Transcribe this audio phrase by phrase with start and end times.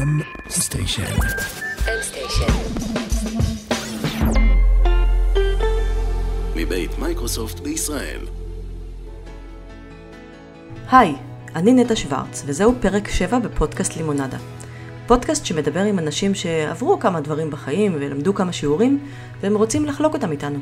[0.00, 1.02] M Station.
[1.84, 2.52] M Station.
[6.56, 8.20] מבית מייקרוסופט בישראל.
[10.90, 11.14] היי,
[11.56, 14.38] אני נטע שוורץ, וזהו פרק 7 בפודקאסט לימונדה.
[15.06, 19.06] פודקאסט שמדבר עם אנשים שעברו כמה דברים בחיים ולמדו כמה שיעורים,
[19.40, 20.58] והם רוצים לחלוק אותם איתנו.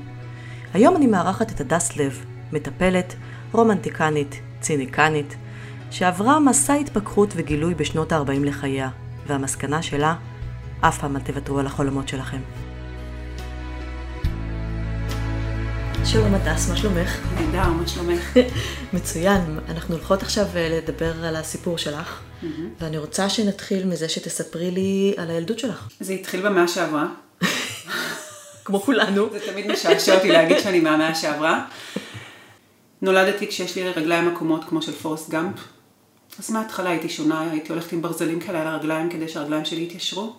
[0.75, 3.14] היום אני מארחת את הדס לב, מטפלת,
[3.52, 5.36] רומנטיקנית, ציניקנית,
[5.91, 8.89] שעברה מסע התפכחות וגילוי בשנות ה-40 לחייה,
[9.29, 10.14] והמסקנה שלה,
[10.80, 12.40] אף פעם אל תוותרו על החלומות שלכם.
[16.04, 17.18] שלום הדס, מה שלומך?
[17.34, 18.36] נהדר, מה שלומך?
[18.93, 19.58] מצוין.
[19.68, 22.20] אנחנו הולכות עכשיו אה, לדבר על הסיפור שלך,
[22.80, 25.89] ואני רוצה שנתחיל מזה שתספרי לי על הילדות שלך.
[26.00, 27.06] זה התחיל במאה שעברה.
[28.64, 29.29] כמו כולנו.
[29.32, 31.64] זה תמיד משעשע אותי להגיד שאני מהמאה שעברה.
[33.03, 35.58] נולדתי כשיש לי רגליים עקומות כמו של פורסט גאמפ.
[36.38, 40.33] אז מההתחלה הייתי שונה, הייתי הולכת עם ברזלים כאלה על הרגליים כדי שהרגליים שלי יתיישרו.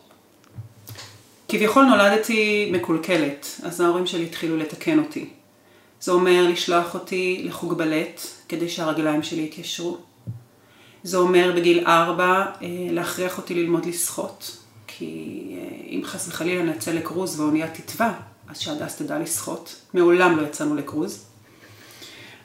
[1.47, 5.29] כביכול נולדתי מקולקלת, אז ההורים שלי התחילו לתקן אותי.
[6.01, 9.97] זה אומר לשלוח אותי לחוג בלט כדי שהרגליים שלי יתיישרו.
[11.03, 16.91] זה אומר בגיל ארבע אה, להכריח אותי ללמוד לשחות, כי אה, אם חס וחלילה נצא
[16.91, 18.11] לקרוז והאונייה תטבע,
[18.47, 19.75] אז שהדס תדע לשחות.
[19.93, 21.28] מעולם לא יצאנו לקרוז.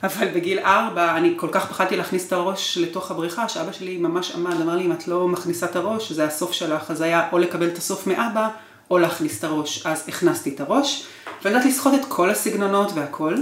[0.04, 4.34] אבל בגיל ארבע אני כל כך פחדתי להכניס את הראש לתוך הבריכה, שאבא שלי ממש
[4.34, 7.38] עמד, אמר לי, אם את לא מכניסה את הראש, זה הסוף שלך, אז היה או
[7.38, 8.48] לקבל את הסוף מאבא,
[8.90, 9.86] או להכניס את הראש.
[9.86, 11.06] אז הכנסתי את הראש,
[11.44, 13.34] וידעתי לשחות את כל הסגנונות והכל.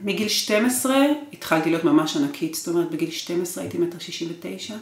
[0.00, 0.96] מגיל 12
[1.32, 4.74] התחלתי להיות ממש ענקית, זאת אומרת בגיל 12 הייתי מטר 69,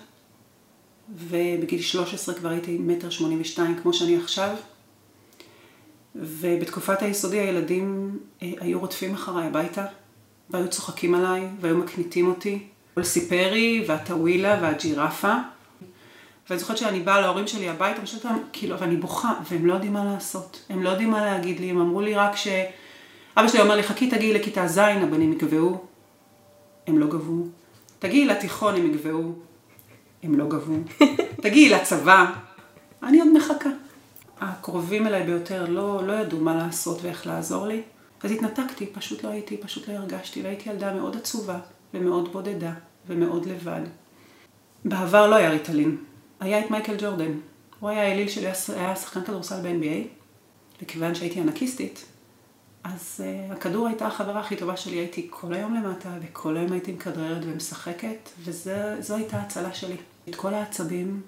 [1.29, 4.57] ובגיל 13 כבר הייתי מטר 82 כמו שאני עכשיו.
[6.15, 9.87] ובתקופת היסודי הילדים אה, היו רודפים אחריי הביתה,
[10.51, 12.63] והיו צוחקים עליי, והיו מקניטים אותי.
[13.03, 15.35] סיפרי והטאווילה והג'ירפה.
[16.49, 19.93] ואני זוכרת שאני באה להורים שלי הביתה, חושבת להם, כאילו, ואני בוכה, והם לא יודעים
[19.93, 20.65] מה לעשות.
[20.71, 22.49] הם לא יודעים מה להגיד לי, הם אמרו לי רק ש...
[23.37, 25.85] אבא שלי אומר לי, חכי תגיעי לכיתה ז', הבנים יגבהו.
[26.87, 27.45] הם לא גבו.
[27.99, 29.35] תגיעי לתיכון, הם יגבהו.
[30.23, 30.75] הם לא גבו.
[31.43, 32.33] תגיעי לצבא.
[33.03, 33.71] אני עוד מחכה.
[34.41, 37.83] הקרובים אליי ביותר לא, לא ידעו מה לעשות ואיך לעזור לי.
[38.23, 41.59] אז התנתקתי, פשוט לא הייתי, פשוט לא הרגשתי, והייתי ילדה מאוד עצובה,
[41.95, 42.73] ומאוד בודדה,
[43.07, 43.81] ומאוד לבד.
[44.85, 45.97] בעבר לא היה ריטלין,
[46.41, 47.33] היה את מייקל ג'ורדן.
[47.81, 48.47] הוא היה האליל שלי,
[48.77, 50.09] היה שחקן כדורסל ב-NBA,
[50.83, 52.05] וכיוון שהייתי אנקיסטית,
[52.85, 56.93] אז uh, הכדור הייתה החברה הכי טובה שלי, הייתי כל היום למטה, וכל היום הייתי
[56.93, 59.97] מכדררת ומשחקת, וזו הייתה ההצלה שלי.
[60.29, 61.21] את כל העצבים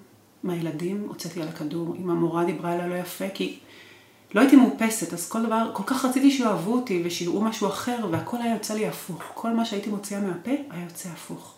[0.43, 1.95] מהילדים הוצאתי על הכדור.
[1.95, 3.59] אם המורה דיברה אליי לא יפה, כי
[4.35, 8.37] לא הייתי מאופסת, אז כל דבר, כל כך רציתי שאוהבו אותי ושיראו משהו אחר, והכל
[8.41, 9.23] היה יוצא לי הפוך.
[9.33, 11.53] כל מה שהייתי מוציאה מהפה היה יוצא הפוך.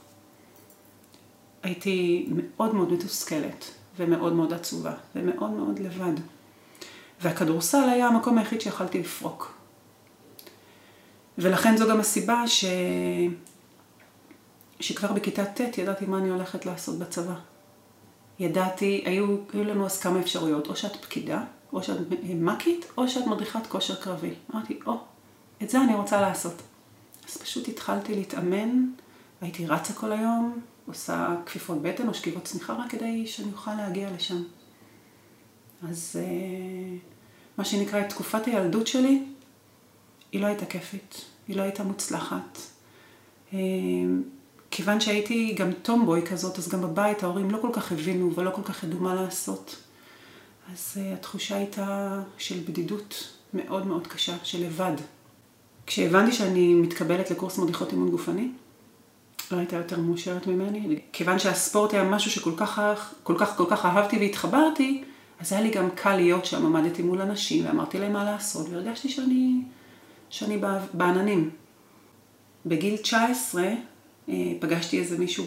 [1.63, 3.65] הייתי מאוד מאוד מתוסכלת,
[3.97, 6.13] ומאוד מאוד עצובה, ומאוד מאוד לבד.
[7.21, 9.53] והכדורסל היה המקום היחיד שיכלתי לפרוק.
[11.37, 12.65] ולכן זו גם הסיבה ש...
[14.79, 17.33] שכבר בכיתה ט' ידעתי מה אני הולכת לעשות בצבא.
[18.39, 21.43] ידעתי, היו, היו לנו אז כמה אפשרויות, או שאת פקידה,
[21.73, 21.97] או שאת
[22.35, 24.33] מקית, או שאת מדריכת כושר קרבי.
[24.53, 24.97] אמרתי, או,
[25.63, 26.61] את זה אני רוצה לעשות.
[27.29, 28.85] אז פשוט התחלתי להתאמן,
[29.41, 34.11] הייתי רצה כל היום, עושה כפיפות בטן או שכיבות צמיחה רק כדי שאני אוכל להגיע
[34.15, 34.43] לשם.
[35.89, 36.97] אז אה,
[37.57, 39.23] מה שנקרא, את תקופת הילדות שלי,
[40.31, 42.59] היא לא הייתה כיפית, היא לא הייתה מוצלחת.
[43.53, 43.59] אה,
[44.71, 48.63] כיוון שהייתי גם טומבוי כזאת, אז גם בבית ההורים לא כל כך הבינו ולא כל
[48.63, 49.75] כך ידעו מה לעשות.
[50.73, 54.95] אז uh, התחושה הייתה של בדידות מאוד מאוד קשה, של לבד.
[55.85, 58.51] כשהבנתי שאני מתקבלת לקורס מדריכות אימון גופני,
[59.51, 60.99] לא הייתה יותר מאושרת ממני.
[61.13, 62.79] כיוון שהספורט היה משהו שכל כך,
[63.23, 65.03] כל כך, כל כך אהבתי והתחברתי,
[65.39, 69.09] אז היה לי גם קל להיות שם, עמדתי מול אנשים ואמרתי להם מה לעשות, והרגשתי
[69.09, 69.61] שאני,
[70.29, 70.61] שאני
[70.93, 71.49] בעננים.
[72.65, 73.63] בגיל 19
[74.29, 75.45] אה, פגשתי איזה מישהו,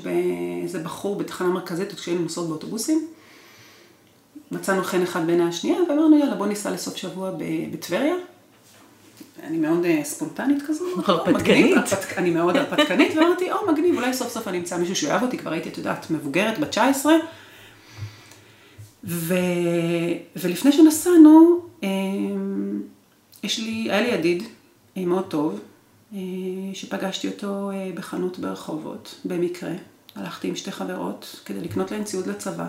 [0.62, 3.08] איזה בחור בתחנה מרכזית, כשהיינו נוסעות באוטובוסים.
[4.54, 7.30] מצאנו חן אחד בין השנייה, ואמרנו יאללה בוא ניסע לסוף שבוע
[7.72, 8.14] בטבריה.
[9.42, 10.84] אני מאוד אה, ספונטנית כזו.
[11.06, 11.76] הרפתקנית.
[12.16, 15.52] אני מאוד הרפתקנית, ואמרתי, או מגניב, אולי סוף סוף אני אמצא מישהו שאוהב אותי, כבר
[15.52, 17.14] הייתי, את יודעת, מבוגרת, בת 19.
[19.04, 19.34] ו...
[20.36, 21.88] ולפני שנסענו, אה,
[23.42, 24.42] יש לי, היה לי ידיד
[24.96, 25.60] אה, מאוד טוב,
[26.72, 29.72] שפגשתי אותו בחנות ברחובות, במקרה.
[30.14, 32.66] הלכתי עם שתי חברות כדי לקנות להן ציוד לצבא.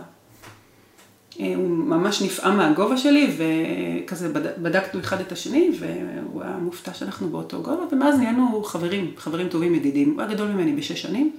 [1.38, 7.62] הוא ממש נפעם מהגובה שלי, וכזה בדקנו אחד את השני, והוא היה מופתע שאנחנו באותו
[7.62, 10.14] גובה, ומאז נהיינו חברים, חברים טובים, ידידים.
[10.14, 11.36] הוא היה גדול ממני בשש שנים.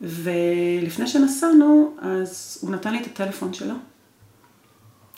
[0.00, 3.74] ולפני שנסענו, אז הוא נתן לי את הטלפון שלו.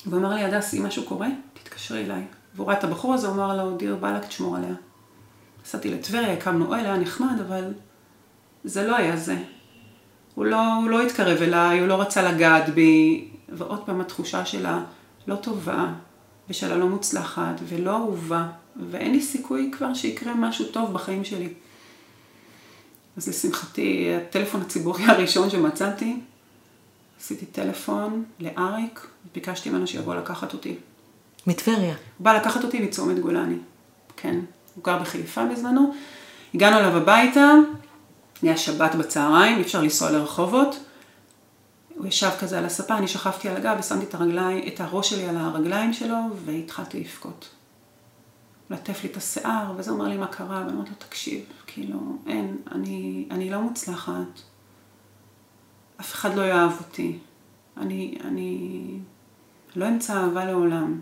[0.07, 2.23] והוא אמר לי, הדס, אם משהו קורה, תתקשרי אליי.
[2.55, 4.75] והוא ראה את הבחור הזה, הוא אמר לו, דיר באלק, תשמור עליה.
[5.65, 7.65] נסעתי לטבריה, הקמנו אוהל, היה נחמד, אבל
[8.65, 9.37] זה לא היה זה.
[10.35, 14.83] הוא לא, הוא לא התקרב אליי, הוא לא רצה לגעת בי, ועוד פעם התחושה שלה
[15.27, 15.93] לא טובה,
[16.51, 18.47] ושלה לא מוצלחת, ולא אהובה,
[18.91, 21.49] ואין לי סיכוי כבר שיקרה משהו טוב בחיים שלי.
[23.17, 26.17] אז לשמחתי, הטלפון הציבורי הראשון שמצאתי,
[27.21, 30.77] עשיתי טלפון לאריק, ביקשתי ממנו שיבוא לקחת אותי.
[31.47, 31.95] מטבריה.
[32.19, 33.57] הוא בא לקחת אותי מצומת גולני,
[34.17, 34.41] כן.
[34.75, 35.95] הוא גר בחיפה בזמנו.
[36.55, 37.51] הגענו אליו הביתה,
[38.49, 40.77] היה שבת בצהריים, אי אפשר לנסוע לרחובות.
[41.97, 45.29] הוא ישב כזה על הספה, אני שכבתי על הגב ושמתי את, הרגלי, את הראש שלי
[45.29, 47.49] על הרגליים שלו והתחלתי לבכות.
[48.71, 52.57] לטף לי את השיער, וזה אומר לי מה קרה, ואני אומרת לו, תקשיב, כאילו, אין,
[52.73, 54.41] אני, אני לא מוצלחת,
[56.01, 57.19] אף אחד לא יאהב אותי,
[57.77, 58.99] אני, אני
[59.77, 61.01] לא אמצא אהבה לעולם.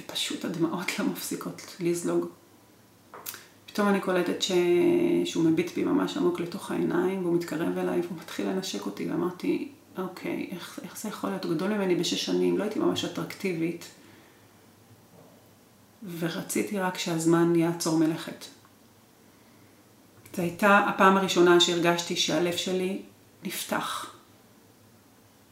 [0.00, 2.28] ופשוט הדמעות לא מפסיקות לזלוג.
[3.74, 4.52] פתאום אני קולטת ש...
[5.24, 9.68] שהוא מביט בי ממש עמוק לתוך העיניים, והוא מתקרב אליי והוא מתחיל לנשק אותי, ואמרתי,
[9.98, 11.44] אוקיי, איך, איך זה יכול להיות?
[11.44, 13.84] הוא גדול ממני בשש שנים, לא הייתי ממש אטרקטיבית,
[16.18, 18.44] ורציתי רק שהזמן יעצור מלכת.
[20.36, 23.02] זו הייתה הפעם הראשונה שהרגשתי שהלב שלי
[23.44, 24.14] נפתח.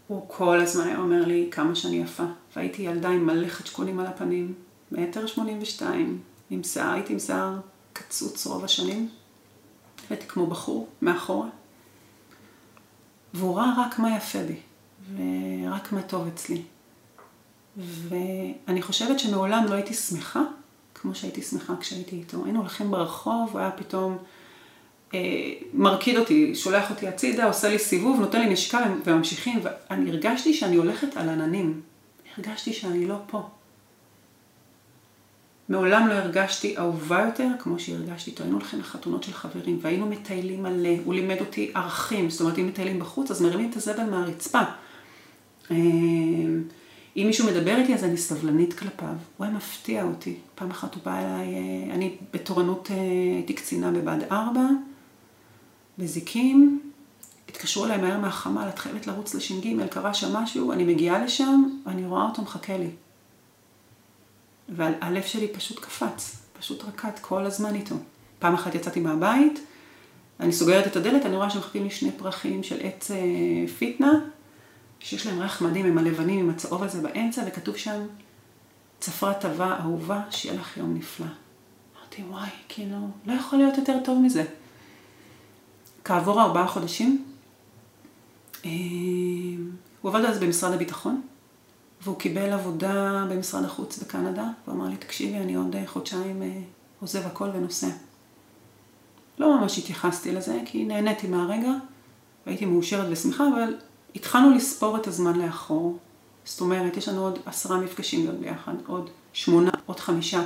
[0.07, 2.27] הוא כל הזמן היה אומר לי כמה שאני יפה,
[2.57, 4.55] והייתי ילדה עם מלא חדשקונים על הפנים,
[4.93, 6.21] מטר שמונים ושתיים,
[6.51, 7.59] עם שיער, הייתי עם שיער
[7.93, 9.09] קצוץ רוב השנים,
[10.11, 11.49] הייתי כמו בחור מאחורה,
[13.35, 14.57] והוא ראה רק מה יפה בי,
[15.17, 16.63] ורק מה טוב אצלי.
[17.77, 20.43] ואני חושבת שמעולם לא הייתי שמחה,
[20.95, 22.45] כמו שהייתי שמחה כשהייתי איתו.
[22.45, 24.19] היינו הולכים ברחוב, הוא היה פתאום
[25.15, 25.19] אה,
[25.73, 30.77] מרקיד אותי, שולח אותי הצידה, עושה לי סיבוב, נותן לי נשקה וממשיכים, ואני הרגשתי שאני
[30.77, 31.81] הולכת על עננים.
[32.37, 33.49] הרגשתי שאני לא פה.
[35.73, 38.43] מעולם לא הרגשתי אהובה יותר כמו שהרגשתי איתו.
[38.43, 40.97] היינו הולכים לחתונות של חברים והיינו מטיילים מלא.
[41.05, 44.61] הוא לימד אותי ערכים, זאת אומרת אם מטיילים בחוץ אז מרימים את הזבל מהרצפה.
[45.71, 45.77] אה,
[47.17, 49.15] אם מישהו מדבר איתי אז אני סבלנית כלפיו.
[49.37, 50.35] הוא היה מפתיע אותי.
[50.55, 52.97] פעם אחת הוא בא אליי, אה, אני בתורנות אה,
[53.35, 54.61] הייתי קצינה בבה"ד 4,
[55.99, 56.81] בזיקים.
[57.49, 62.07] התקשרו אליי מהר מהחמ"ל, את חייבת לרוץ לש"ג, קרה שם משהו, אני מגיעה לשם, ואני
[62.07, 62.89] רואה אותו מחכה לי.
[64.69, 67.95] והלב שלי פשוט קפץ, פשוט רקד כל הזמן איתו.
[68.39, 69.61] פעם אחת יצאתי מהבית,
[70.41, 73.19] אני סוגרת את הדלת, אני רואה שמחכים לי שני פרחים של עץ אה,
[73.79, 74.13] פיטנה,
[75.01, 78.07] שיש להם ריח מדהים עם הלבנים, עם הצהוב הזה באמצע, וכתוב שם,
[79.01, 81.27] צפרה טובה, אהובה, שיהיה לך יום נפלא.
[81.27, 84.45] אמרתי, וואי, כאילו, לא יכול להיות יותר טוב מזה.
[86.05, 87.25] כעבור ארבעה חודשים,
[88.65, 88.71] אה,
[90.01, 91.23] הוא עבד אז במשרד הביטחון,
[92.03, 96.61] והוא קיבל עבודה במשרד החוץ בקנדה, והוא אמר לי, תקשיבי, אני עוד חודשיים אה,
[97.01, 97.89] עוזב הכל ונוסע.
[99.39, 101.71] לא ממש התייחסתי לזה, כי נהניתי מהרגע,
[102.47, 103.75] והייתי מאושרת ושמחה, אבל
[104.17, 105.99] התחלנו לספור את הזמן לאחור.
[106.45, 110.43] זאת אומרת, יש לנו עוד עשרה מפגשים להיות ביחד, עוד שמונה, עוד חמישה.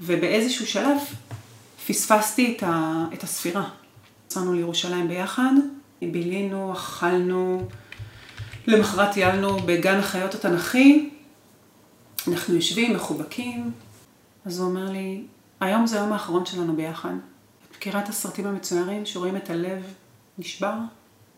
[0.00, 0.98] ובאיזשהו שלב
[1.86, 3.68] פספסתי את, ה, את הספירה.
[4.26, 5.52] יצאנו לירושלים ביחד,
[6.02, 7.68] בילינו, אכלנו,
[8.66, 11.10] למחרת טיילנו בגן החיות התנ"כי,
[12.28, 13.72] אנחנו יושבים, מחובקים,
[14.44, 15.22] אז הוא אומר לי,
[15.60, 17.14] היום זה היום האחרון שלנו ביחד.
[17.70, 19.94] את מכירה את הסרטים המצוירים שרואים את הלב
[20.38, 20.74] נשבר?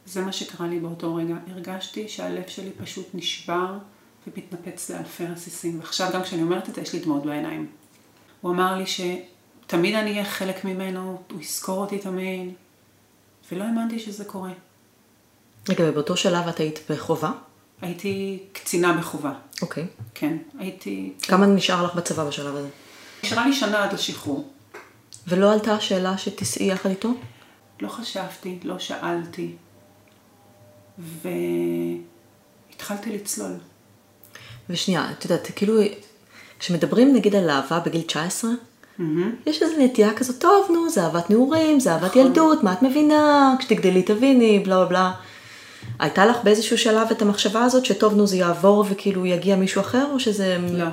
[0.07, 1.35] זה מה שקרה לי באותו רגע.
[1.51, 3.79] הרגשתי שהלב שלי פשוט נשבר
[4.27, 5.81] ומתנפץ לאלפי רסיסים.
[5.81, 7.67] ועכשיו גם כשאני אומרת את זה, יש לי דמעות בעיניים.
[8.41, 12.53] הוא אמר לי שתמיד אני אהיה חלק ממנו, הוא יזכור אותי תמיד,
[13.53, 14.53] ולא האמנתי שזה קורה.
[15.69, 17.31] רגע, ובאותו שלב את היית בחובה?
[17.83, 19.33] הייתי קצינה בחובה.
[19.63, 19.87] אוקיי.
[20.15, 21.13] כן, הייתי...
[21.23, 22.69] כמה נשאר לך בצבא בשלב הזה?
[23.25, 24.49] נשארה לי שנה עד לשחרור.
[25.29, 27.11] ולא עלתה השאלה שתיסעי יחד איתו?
[27.81, 29.55] לא חשבתי, לא שאלתי,
[32.73, 33.57] והתחלתי לצלול.
[34.71, 35.75] ושנייה, את יודעת, כאילו,
[36.59, 39.03] כשמדברים נגיד על אהבה בגיל 19, mm-hmm.
[39.47, 42.23] יש איזו נטייה כזאת, טוב, נו, זה אהבת נעורים, זה אהבת נכון.
[42.23, 45.13] ילדות, מה את מבינה, כשתגדלי תביני, בלה בלה בלה.
[45.99, 50.07] הייתה לך באיזשהו שלב את המחשבה הזאת, שטוב, נו, זה יעבור וכאילו יגיע מישהו אחר,
[50.13, 50.59] או שזה...
[50.73, 50.87] לא.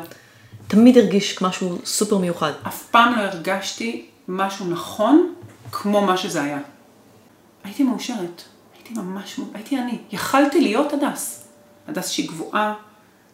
[0.68, 2.52] תמיד הרגיש משהו סופר מיוחד.
[2.68, 5.34] אף פעם לא הרגשתי משהו נכון
[5.72, 6.60] כמו מה שזה היה.
[7.64, 8.42] הייתי מאושרת.
[8.76, 9.98] הייתי ממש, הייתי אני.
[10.12, 11.48] יכלתי להיות הדס.
[11.88, 12.74] הדס שהיא גבוהה,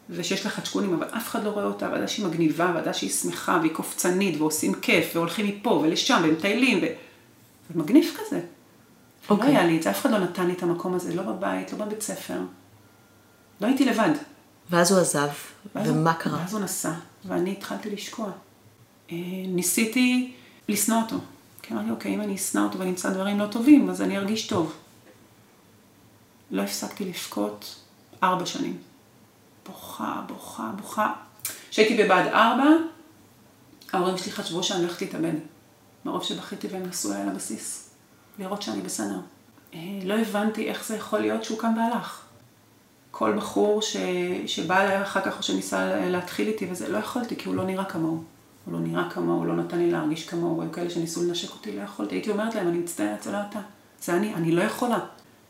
[0.10, 3.58] ושיש לה חדשקונים, אבל אף אחד לא רואה אותה, והדס שהיא מגניבה, והדס שהיא שמחה,
[3.62, 6.86] והיא קופצנית, ועושים כיף, והולכים מפה ולשם, ומטיילים, ו...
[7.72, 8.40] ומגניב כזה.
[9.32, 9.58] לא אוקיי.
[9.58, 11.78] היה לי את זה, אף אחד לא נתן לי את המקום הזה, לא בבית, לא
[11.86, 12.40] בבית ספר.
[13.62, 14.10] לא הייתי לבד.
[14.70, 15.28] ואז הוא עזב,
[15.76, 16.38] ואז- ומה קרה?
[16.38, 16.92] ואז הוא נסע,
[17.26, 18.32] ואני התחלתי לשקוע.
[19.12, 19.16] אה,
[19.48, 20.34] ניסיתי
[20.70, 21.16] לשנוא אותו.
[21.62, 24.48] כי אמרתי, אוקיי, אם אני אשנא אותו ואני אמצא דברים לא טובים, אז אני ארגיש
[24.48, 24.74] טוב.
[26.52, 27.76] לא הפסקתי לבכות
[28.24, 28.78] ארבע שנים.
[29.68, 31.14] בוכה, בוכה, בוכה.
[31.70, 32.64] כשהייתי בבה"ד ארבע,
[33.94, 35.34] ההורים שלי חשבו שאני הולכת להתאבד.
[36.06, 37.90] מרוב שבכיתי והם נסעו אליי לבסיס,
[38.40, 39.20] לראות שאני בסדר.
[39.74, 42.22] אה, לא הבנתי איך זה יכול להיות שהוא קם והלך.
[43.12, 43.98] כל בחור ש...
[44.48, 47.86] שבא אליי אחר כך או שניסה להתחיל איתי וזה, לא יכולתי, כי הוא לא נראה
[47.86, 48.24] כמוהו.
[48.66, 51.72] הוא לא נראה כמוהו, הוא לא נתן לי להרגיש כמוהו, היו כאלה שניסו לנשק אותי,
[51.78, 52.16] לא יכולתי.
[52.16, 53.60] הייתי אומרת להם, אני מצטערת, זה לא אתה.
[54.02, 55.00] זה אני, אני לא יכולה.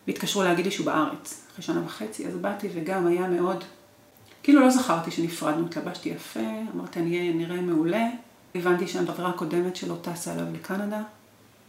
[0.08, 1.48] והתקשרו להגיד לי שהוא בארץ.
[1.54, 3.64] אחרי שנה וחצי, אז באתי וגם היה מאוד...
[4.44, 6.40] כאילו לא זכרתי שנפרדנו, התלבשתי יפה,
[6.76, 8.08] אמרתי, אני אהיה- נראה מעולה.
[8.56, 11.02] הבנתי שהחברה הקודמת שלו טסה אליו לקנדה.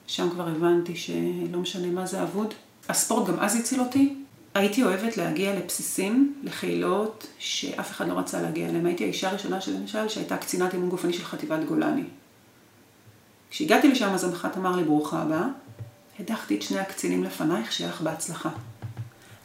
[0.07, 2.55] שם כבר הבנתי שלא משנה מה זה אבוד.
[2.89, 4.15] הספורט גם אז הציל אותי.
[4.55, 8.87] הייתי אוהבת להגיע לבסיסים, לחילות, שאף אחד לא רצה להגיע אליהם.
[8.87, 12.05] הייתי האישה הראשונה של למשל, שהייתה קצינת אימון גופני של חטיבת גולני.
[13.51, 15.47] כשהגעתי לשם, אז המח"ט אמר לי, ברוכה הבאה.
[16.21, 18.51] הדחתי את שני הקצינים לפנייך, שיהיה לך בהצלחה.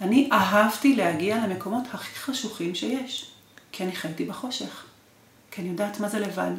[0.02, 3.32] אני אהבתי להגיע למקומות הכי חשוכים שיש,
[3.72, 4.86] כי אני חייתי בחושך.
[5.52, 6.52] כי אני יודעת מה זה לבד.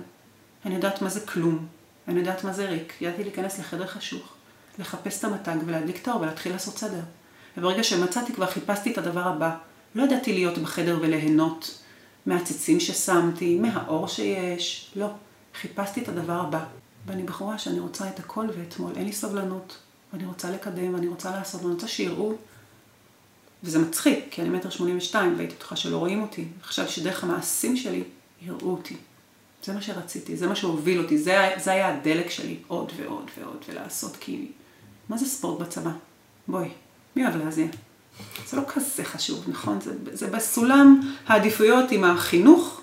[0.66, 1.66] אני יודעת מה זה כלום.
[2.08, 2.92] אני יודעת מה זה ריק.
[3.00, 4.32] ידעתי להיכנס לחדר חשוך,
[4.78, 7.00] לחפש את המתג ולהדליק את האור ולהתחיל לעשות סדר.
[7.56, 9.56] וברגע שמצאתי כבר חיפשתי את הדבר הבא.
[9.94, 11.82] לא ידעתי להיות בחדר וליהנות
[12.26, 14.90] מהציצים ששמתי, מהאור שיש.
[14.96, 15.10] לא.
[15.60, 16.64] חיפשתי את הדבר הבא.
[17.06, 18.92] ואני בחורה שאני רוצה את הכל ואתמול.
[18.96, 19.76] אין לי סבלנות.
[20.12, 22.34] ואני רוצה לקדם, ואני רוצה לעשות, ואני רוצה שיראו.
[23.62, 26.48] וזה מצחיק, כי אני מטר שמונים ושתיים, והייתי בטוחה שלא רואים אותי.
[26.62, 28.04] עכשיו שדרך המעשים שלי
[28.42, 28.96] יראו אותי.
[29.68, 33.64] זה מה שרציתי, זה מה שהוביל אותי, זה, זה היה הדלק שלי, עוד ועוד ועוד,
[33.68, 34.52] ולעשות כי...
[35.08, 35.90] מה זה ספורט בצבא?
[36.48, 36.68] בואי,
[37.16, 37.66] מי אוהב להזיע?
[38.46, 39.80] זה לא כזה חשוב, נכון?
[39.80, 42.80] זה, זה בסולם העדיפויות עם החינוך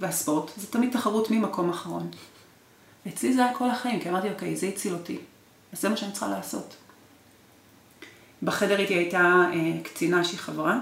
[0.00, 0.50] והספורט.
[0.56, 2.10] זה תמיד תחרות ממקום אחרון.
[3.08, 5.18] אצלי זה היה כל החיים, כי אמרתי, אוקיי, זה הציל אותי.
[5.72, 6.76] אז זה מה שאני צריכה לעשות.
[8.42, 10.80] בחדר איתי הייתה אה, קצינה שהיא חברה,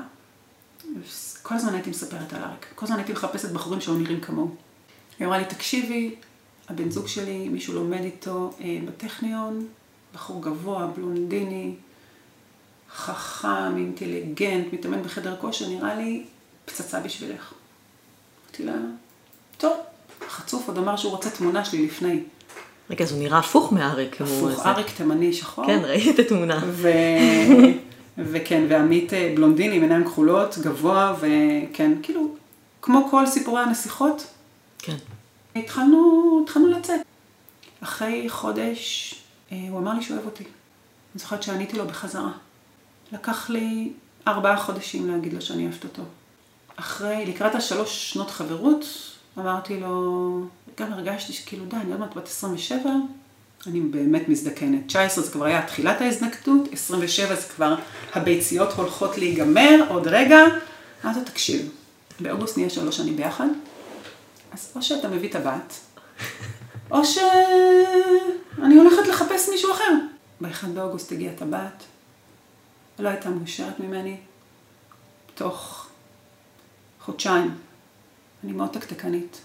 [1.43, 2.67] כל הזמן הייתי מספרת על אריק.
[2.75, 4.66] כל הזמן הייתי מחפשת בחורים שלא נראים כמוהו.
[5.19, 6.15] היא אמרה לי, תקשיבי,
[6.69, 9.67] הבן זוג שלי, מישהו לומד איתו אה, בטכניון,
[10.15, 11.75] בחור גבוה, בלונדיני,
[12.97, 16.25] חכם, אינטליגנט, מתאמן בחדר כושר, נראה לי
[16.65, 17.53] פצצה בשבילך.
[18.45, 18.73] אמרתי לה,
[19.59, 19.73] טוב,
[20.27, 22.21] החצוף עוד אמר שהוא רוצה תמונה שלי לפני.
[22.91, 24.21] רגע, אז הוא נראה הפוך מאריק.
[24.21, 25.67] הפוך, אריק תימני שחור.
[25.67, 26.61] כן, ראיתי את התמונה.
[26.67, 26.89] ו...
[28.19, 32.35] וכן, ועמית אה, בלונדיני עם עיניים כחולות, גבוה, וכן, כאילו,
[32.83, 34.27] כמו כל סיפורי הנסיכות,
[34.87, 34.97] כן.
[35.57, 37.01] התחלנו, התחלנו לצאת.
[37.81, 39.15] אחרי חודש,
[39.53, 40.45] אה, הוא אמר לי שהוא אוהב אותי.
[40.45, 42.33] אני זוכרת שעניתי לו בחזרה.
[43.13, 43.93] לקח לי
[44.29, 46.03] ארבעה חודשים להגיד לו שאני אוהבת אותו.
[46.77, 48.85] אחרי, לקראת השלוש שנות חברות,
[49.39, 50.41] אמרתי לו,
[50.79, 52.91] גם הרגשתי שכאילו די, אני עוד מעט בת 27,
[53.67, 54.87] אני באמת מזדקנת.
[54.87, 57.75] 19 זה כבר היה תחילת ההזדקנות, 27 זה כבר
[58.15, 60.39] הביציות הולכות להיגמר, עוד רגע.
[61.05, 61.71] לו, תקשיב,
[62.21, 63.47] באוגוסט נהיה שלוש שנים ביחד,
[64.53, 65.75] אז או שאתה מביא את הבת,
[66.91, 69.93] או שאני הולכת לחפש מישהו אחר.
[70.41, 71.83] ב-1 באוגוסט הגיעה את הבת,
[72.99, 74.17] לא הייתה מאושרת ממני.
[75.35, 75.87] תוך
[77.01, 77.55] חודשיים,
[78.45, 79.41] אני מאוד תקתקנית.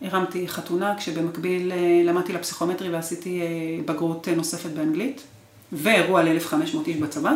[0.00, 3.46] הרמתי חתונה כשבמקביל אה, למדתי לפסיכומטרי ועשיתי אה,
[3.84, 5.22] בגרות אה, נוספת באנגלית,
[5.72, 7.32] ואירוע ל-1500 איש בצבא,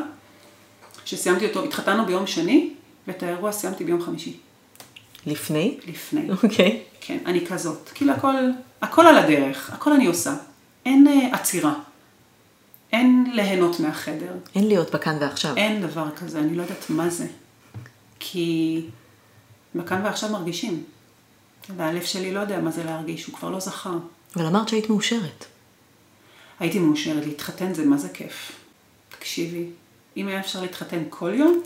[1.04, 2.74] שסיימתי אותו, התחתנו ביום שני,
[3.08, 4.38] ואת האירוע סיימתי ביום חמישי,
[5.26, 5.78] לפני?
[5.86, 6.30] לפני.
[6.42, 6.82] אוקיי.
[7.00, 7.90] כן, אני כזאת.
[7.94, 8.34] כאילו הכל,
[8.82, 10.34] הכל על הדרך, הכל אני עושה.
[10.84, 11.74] אין אה, עצירה.
[12.92, 14.32] אין ליהנות מהחדר.
[14.54, 15.56] אין להיות בכאן ועכשיו.
[15.56, 17.26] אין דבר כזה, אני לא יודעת מה זה.
[18.18, 18.80] כי
[19.74, 20.84] בכאן ועכשיו מרגישים.
[21.76, 23.98] והלב שלי לא יודע מה זה להרגיש, הוא כבר לא זכר.
[24.36, 25.44] אבל אמרת שהיית מאושרת.
[26.60, 28.52] הייתי מאושרת, להתחתן זה מה זה כיף.
[29.18, 29.66] תקשיבי,
[30.16, 31.62] אם היה אפשר להתחתן כל יום,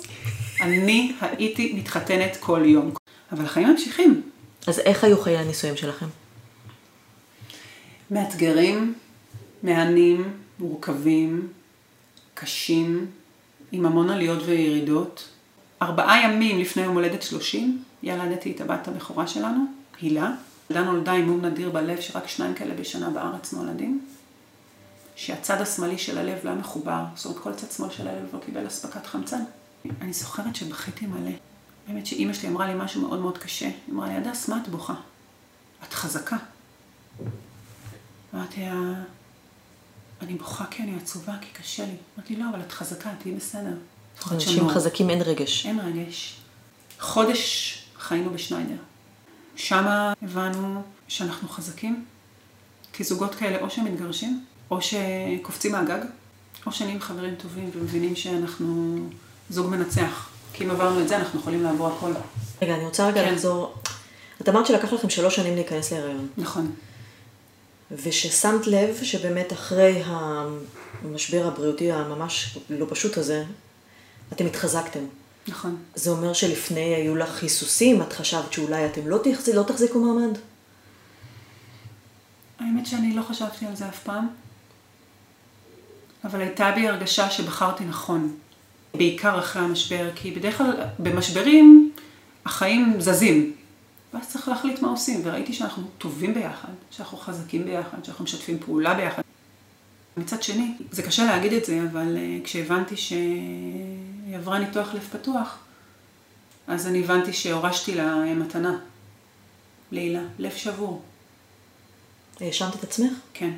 [0.61, 2.93] אני הייתי מתחתנת כל יום.
[3.33, 4.23] אבל החיים ממשיכים.
[4.67, 6.07] אז איך היו חיי הנישואים שלכם?
[8.11, 8.95] מאתגרים,
[9.63, 11.49] מהנים, מורכבים,
[12.35, 13.07] קשים,
[13.73, 15.29] עם המון עליות וירידות.
[15.83, 19.65] ארבעה ימים לפני יום הולדת 30, ילדתי את הבת הבכורה שלנו,
[20.01, 20.31] הילה.
[20.69, 24.01] הילה נולדה עם מום נדיר בלב, שרק שניים כאלה בשנה בארץ נולדים.
[25.17, 28.39] שהצד השמאלי של הלב לא היה מחובר, זאת אומרת כל צד שמאל של הלב לא
[28.39, 29.43] קיבל אספקת חמצן.
[30.01, 31.50] אני זוכרת שבכיתי מלא.
[31.89, 33.67] באמת שאימא שלי אמרה לי משהו מאוד מאוד קשה.
[33.67, 34.95] היא אמרה לי, הדס, מה את בוכה?
[35.89, 36.37] את חזקה.
[38.35, 38.75] אמרתי לה,
[40.23, 41.97] אני בוכה כי אני עצובה, כי קשה לי.
[42.17, 43.75] אמרתי, לא, אבל את חזקה, תהיי בסדר.
[44.33, 45.67] אנשים שנוע." חזקים אין רגש.
[45.67, 46.37] אין רגש.
[47.01, 48.77] חודש חיינו בשניידר.
[49.57, 52.05] שמה הבנו שאנחנו חזקים,
[52.93, 56.01] כי זוגות כאלה או שהם מתגרשים, או שקופצים מהגג,
[56.67, 58.99] או שנהיים חברים טובים ומבינים שאנחנו
[59.51, 60.30] זוג מנצח.
[60.53, 62.13] כי אם עברנו את זה, אנחנו יכולים לעבור הכל.
[62.63, 63.33] רגע, אני רוצה רגע כן.
[63.33, 63.75] לחזור.
[64.41, 66.29] את אמרת שלקח לכם שלוש שנים להיכנס להיריון.
[66.37, 66.73] נכון.
[67.91, 73.45] וששמת לב שבאמת אחרי המשבר הבריאותי הממש לא פשוט הזה,
[74.33, 75.05] אתם התחזקתם.
[75.49, 75.77] נכון.
[75.95, 79.49] זה אומר שלפני היו לך היסוסים, את חשבת שאולי אתם לא, תחז...
[79.49, 80.39] לא תחזיקו מעמד?
[82.61, 84.29] האמת שאני לא חשבתי על זה אף פעם,
[86.25, 88.37] אבל הייתה בי הרגשה שבחרתי נכון.
[88.95, 91.93] בעיקר אחרי המשבר, כי בדרך כלל במשברים
[92.45, 93.53] החיים זזים.
[94.15, 98.95] ואז צריך להחליט מה עושים, וראיתי שאנחנו טובים ביחד, שאנחנו חזקים ביחד, שאנחנו משתפים פעולה
[98.95, 99.23] ביחד.
[100.17, 105.59] מצד שני, זה קשה להגיד את זה, אבל אה, כשהבנתי שהיא עברה ניתוח לב פתוח,
[106.67, 108.79] אז אני הבנתי שהורשתי לה מתנה,
[109.93, 111.03] להילה, לב שבור.
[112.41, 113.13] האשמת את עצמך?
[113.35, 113.51] כן.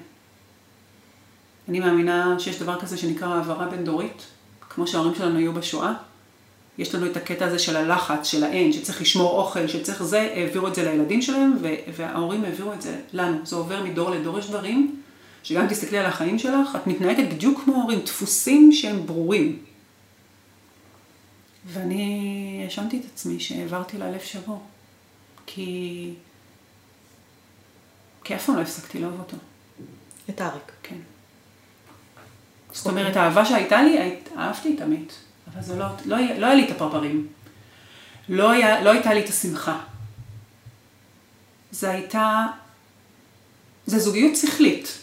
[1.69, 4.23] אני מאמינה שיש דבר כזה שנקרא העברה בין-דורית,
[4.75, 5.93] כמו שההורים שלנו היו בשואה.
[6.79, 10.69] יש לנו את הקטע הזה של הלחץ, של האין, שצריך לשמור אוכל, שצריך זה, העבירו
[10.69, 11.57] את זה לילדים שלהם,
[11.97, 13.39] וההורים העבירו את זה לנו.
[13.47, 15.03] זה עובר מדור לדור, יש דברים,
[15.43, 19.59] שגם תסתכלי על החיים שלך, את מתנהגת בדיוק כמו ההורים, דפוסים שהם ברורים.
[21.67, 24.63] ואני האשמתי את עצמי שהעברתי לה לב שבור.
[25.47, 26.15] כי...
[28.25, 29.37] כי אף פעם לא הפסקתי לאהוב אותו.
[30.31, 30.73] את אריק.
[30.83, 30.97] כן.
[32.73, 35.13] זאת אומרת, האהבה שהייתה לי, אהבתי את עמית,
[35.53, 37.27] אבל זה לא, לא, לא היה לי את הפרפרים.
[38.29, 39.79] לא, היה, לא הייתה לי את השמחה.
[41.71, 42.47] זה הייתה,
[43.87, 44.99] זה זוגיות שכלית.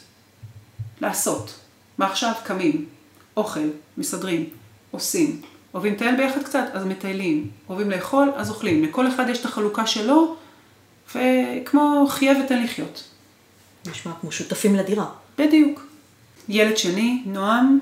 [1.02, 1.60] לעשות.
[1.98, 2.86] מעכשיו קמים,
[3.38, 4.50] אוכל, מסדרים,
[4.92, 5.42] עושים.
[5.74, 7.50] אוהבים לטייל ביחד קצת, אז מטיילים.
[7.70, 8.84] אוהבים לאכול, אז אוכלים.
[8.84, 10.36] לכל אחד יש את החלוקה שלו,
[11.15, 13.04] וכמו חיה ותן לחיות.
[13.88, 15.06] נשמע כמו שותפים לדירה.
[15.38, 15.88] בדיוק.
[16.50, 17.80] ילד שני, נועם,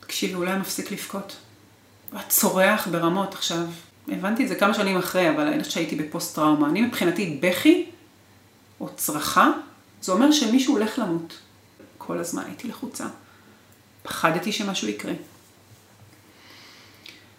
[0.00, 1.36] תקשיבי, אולי מפסיק לבכות.
[2.10, 3.66] הוא היה צורח ברמות עכשיו.
[4.08, 6.68] הבנתי את זה כמה שנים אחרי, אבל אני חושבת שהייתי בפוסט טראומה.
[6.68, 7.86] אני מבחינתי בכי
[8.80, 9.50] או צרחה,
[10.02, 11.38] זה אומר שמישהו הולך למות.
[11.98, 13.06] כל הזמן הייתי לחוצה.
[14.02, 15.12] פחדתי שמשהו יקרה.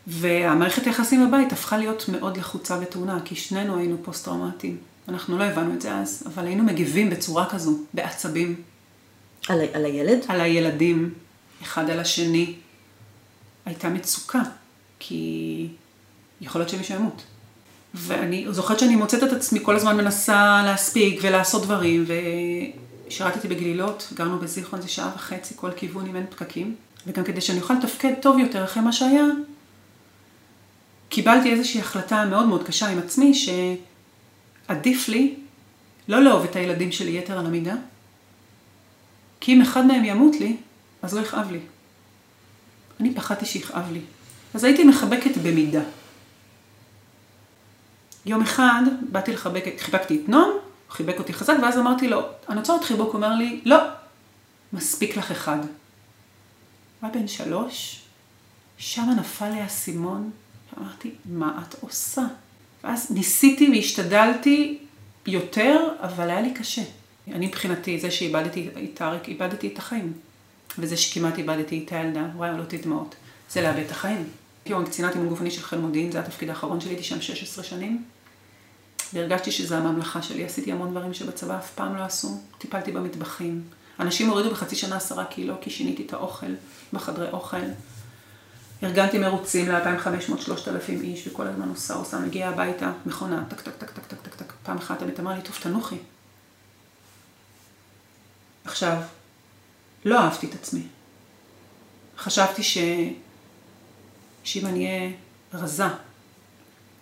[0.07, 4.77] והמערכת היחסים בבית הפכה להיות מאוד לחוצה וטעונה, כי שנינו היינו פוסט-טראומטיים.
[5.07, 8.61] אנחנו לא הבנו את זה אז, אבל היינו מגיבים בצורה כזו, בעצבים,
[9.47, 10.19] על, על הילד?
[10.27, 11.13] על הילדים,
[11.61, 12.55] אחד על השני.
[13.65, 14.41] הייתה מצוקה,
[14.99, 15.67] כי
[16.41, 17.23] יכול להיות שמישהו ימות.
[17.93, 22.05] ואני זוכרת שאני מוצאת את עצמי כל הזמן מנסה להספיק ולעשות דברים,
[23.07, 26.75] ושירתתי בגלילות, גרנו בזיכרון זה שעה וחצי כל כיוון אם אין פקקים,
[27.07, 29.25] וגם כדי שאני אוכל לתפקד טוב יותר אחרי מה שהיה,
[31.09, 35.35] קיבלתי איזושהי החלטה מאוד מאוד קשה עם עצמי, שעדיף לי
[36.07, 37.75] לא לאהוב את הילדים שלי יתר על המידה,
[39.47, 40.57] כי אם אחד מהם ימות לי,
[41.01, 41.59] אז לא יכאב לי.
[42.99, 44.01] אני פחדתי שיכאב לי.
[44.53, 45.81] אז הייתי מחבקת במידה.
[48.25, 48.81] יום אחד
[49.11, 52.83] באתי לחבק, חיבקתי את נועם, הוא חיבק אותי חזק, ואז אמרתי לו, אני רוצה עוד
[52.83, 53.77] חיבוק, הוא אומר לי, לא,
[54.73, 55.59] מספיק לך אחד.
[57.01, 58.01] הוא בן שלוש,
[58.77, 60.31] שם נפל לי האסימון,
[60.73, 62.23] ואמרתי, מה את עושה?
[62.83, 64.79] ואז ניסיתי והשתדלתי
[65.27, 66.83] יותר, אבל היה לי קשה.
[67.33, 70.13] אני מבחינתי, זה שאיבדתי את אריק, איבדתי את החיים.
[70.79, 73.15] וזה שכמעט איבדתי את הילדה, וואי, עולות דמעות.
[73.51, 74.29] זה לאבד את החיים.
[74.65, 78.03] היום קצינת אימון גופני של חיל מודיעין, זה התפקיד האחרון שלי, הייתי שם 16 שנים.
[79.13, 82.39] והרגשתי שזה הממלכה שלי, עשיתי המון דברים שבצבא אף פעם לא עשו.
[82.57, 83.63] טיפלתי במטבחים.
[83.99, 86.53] אנשים הורידו בחצי שנה עשרה קילו, כי שיניתי את האוכל
[86.93, 87.57] בחדרי אוכל.
[88.83, 94.21] ארגנתי מרוצים ל-2,500-3,000 איש, וכל הזמן עושה, עושה, מגיעה הביתה, מכונה, טק, טק, טק, טק,
[94.21, 94.53] טק, טק.
[94.63, 95.95] פעם אחת אמא אמר לי, טוב, תנוחי.
[98.67, 99.01] עכשיו,
[100.05, 100.87] לא אהבתי את עצמי.
[102.17, 102.77] חשבתי ש...
[104.43, 105.11] שאם אני אהיה
[105.53, 105.85] רזה,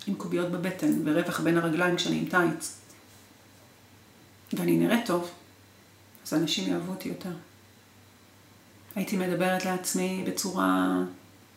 [0.06, 2.78] עם קוביות בבטן ורווח בין הרגליים כשאני עם טייץ,
[4.52, 5.30] ואני נראית טוב,
[6.26, 7.32] אז אנשים יאהבו אותי יותר.
[8.94, 10.96] הייתי מדברת לעצמי בצורה,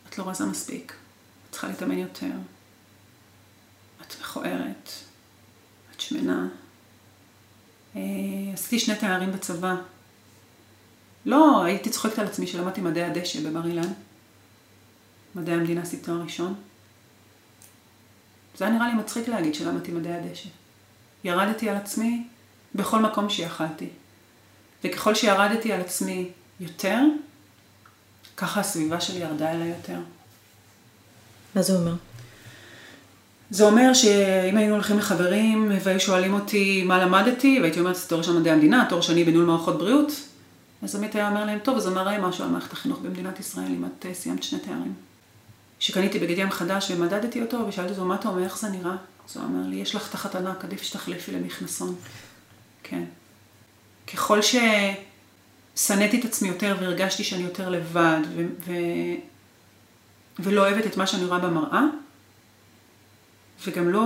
[0.10, 2.32] את לא רזה מספיק, את צריכה להתאמן יותר,
[4.02, 4.90] את מכוערת,
[5.96, 6.48] את שמנה.
[7.96, 8.02] אה,
[8.54, 9.76] עשיתי שני תארים בצבא.
[11.26, 13.92] לא, הייתי צוחקת על עצמי שלמדתי מדעי הדשא בבר אילן.
[15.36, 16.56] מדעי המדינה עשיתי תואר ראשון.
[18.58, 20.50] זה היה נראה לי מצחיק להגיד שלמדתי מדעי הדשא.
[21.24, 22.28] ירדתי על עצמי
[22.76, 23.88] בכל מקום שיכלתי.
[24.84, 26.30] וככל שירדתי על עצמי
[26.60, 27.00] יותר,
[28.38, 30.00] ככה הסביבה שלי ירדה אליי יותר.
[31.56, 31.94] מה זה אומר?
[33.50, 38.40] זה אומר שאם היינו הולכים לחברים והיו שואלים אותי מה למדתי, והייתי אומרת, תואר ראשון
[38.40, 40.12] מדעי המדינה, תואר שני בניהול מערכות בריאות,
[40.84, 43.86] אז עמית היה אומר להם, טוב, זה מראה משהו על מערכת החינוך במדינת ישראל, אם
[43.86, 44.94] את אה, סיימת שני תארים.
[45.80, 48.96] שקניתי בגד ים חדש ומדדתי אותו, ושאלתי אותו, מה אתה אומר, איך זה נראה?
[49.30, 51.96] אז הוא אמר לי, יש לך תחת ענק, עדיף שתחליפי למכנסון.
[52.84, 53.04] כן.
[54.14, 59.20] ככל ששנאתי את עצמי יותר והרגשתי שאני יותר לבד, ו- ו-
[60.40, 61.84] ולא אוהבת את מה שאני רואה במראה,
[63.66, 64.06] וגם לא,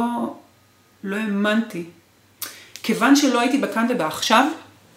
[1.04, 1.86] לא האמנתי.
[2.84, 4.48] כיוון שלא הייתי בכאן ובעכשיו,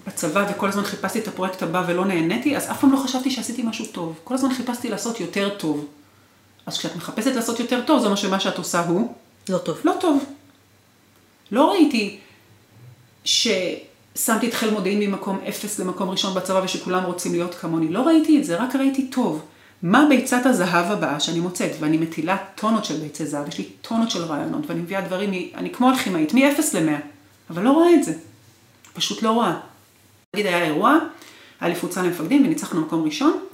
[0.07, 3.63] בצבא, וכל הזמן חיפשתי את הפרויקט הבא ולא נהניתי, אז אף פעם לא חשבתי שעשיתי
[3.63, 4.19] משהו טוב.
[4.25, 5.87] כל הזמן חיפשתי לעשות יותר טוב.
[6.67, 9.13] אז כשאת מחפשת לעשות יותר טוב, זה אומר שמה שאת עושה הוא
[9.49, 9.79] לא טוב.
[9.85, 10.25] לא טוב.
[11.51, 12.19] לא ראיתי
[13.25, 17.89] ששמתי את חיל מודיעין ממקום אפס למקום ראשון בצבא ושכולם רוצים להיות כמוני.
[17.89, 19.43] לא ראיתי את זה, רק ראיתי טוב.
[19.83, 21.71] מה ביצת הזהב הבאה שאני מוצאת?
[21.81, 25.73] ואני מטילה טונות של ביצי זהב, יש לי טונות של רעיונות, ואני מביאה דברים, אני
[25.73, 27.01] כמו אלכימאית, מ-0 ל-100,
[27.51, 28.13] אבל לא רואה את זה.
[28.95, 29.61] פשוט לא רואה.
[30.37, 30.99] נגיד היה אירוע,
[31.61, 33.45] היה לי פוצה למפקדים וניצחנו מקום ראשון,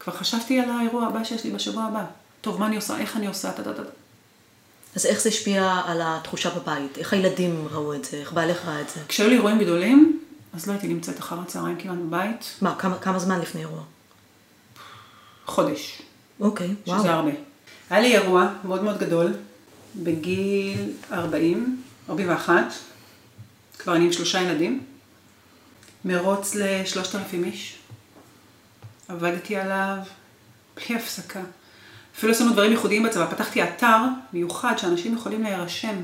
[0.00, 2.04] כבר חשבתי על האירוע הבא שיש לי בשבוע הבא.
[2.40, 3.82] טוב, מה אני עושה, איך אני עושה, טה טה טה.
[4.96, 6.98] אז איך זה השפיע על התחושה בבית?
[6.98, 8.16] איך הילדים ראו את זה?
[8.16, 9.00] איך בעלך ראה את זה?
[9.08, 10.20] כשהיו לי אירועים גדולים,
[10.54, 13.82] אז לא הייתי נמצאת אחר הצהריים כמעט בבית, מה, כמה, כמה זמן לפני אירוע?
[15.46, 16.02] חודש,
[16.40, 16.98] אוקיי, וואו.
[16.98, 17.32] שזה הרבה.
[17.90, 19.32] היה לי אירוע מאוד מאוד גדול,
[19.96, 22.54] בגיל 40, 41,
[23.78, 24.84] כבר אני עם שלושה ילדים,
[26.04, 27.78] מרוץ לשלושת אלפים איש.
[29.08, 29.96] עבדתי עליו
[30.76, 31.40] בלי הפסקה.
[32.18, 33.96] אפילו עשינו דברים ייחודיים בצבא, פתחתי אתר
[34.32, 35.96] מיוחד שאנשים יכולים להירשם,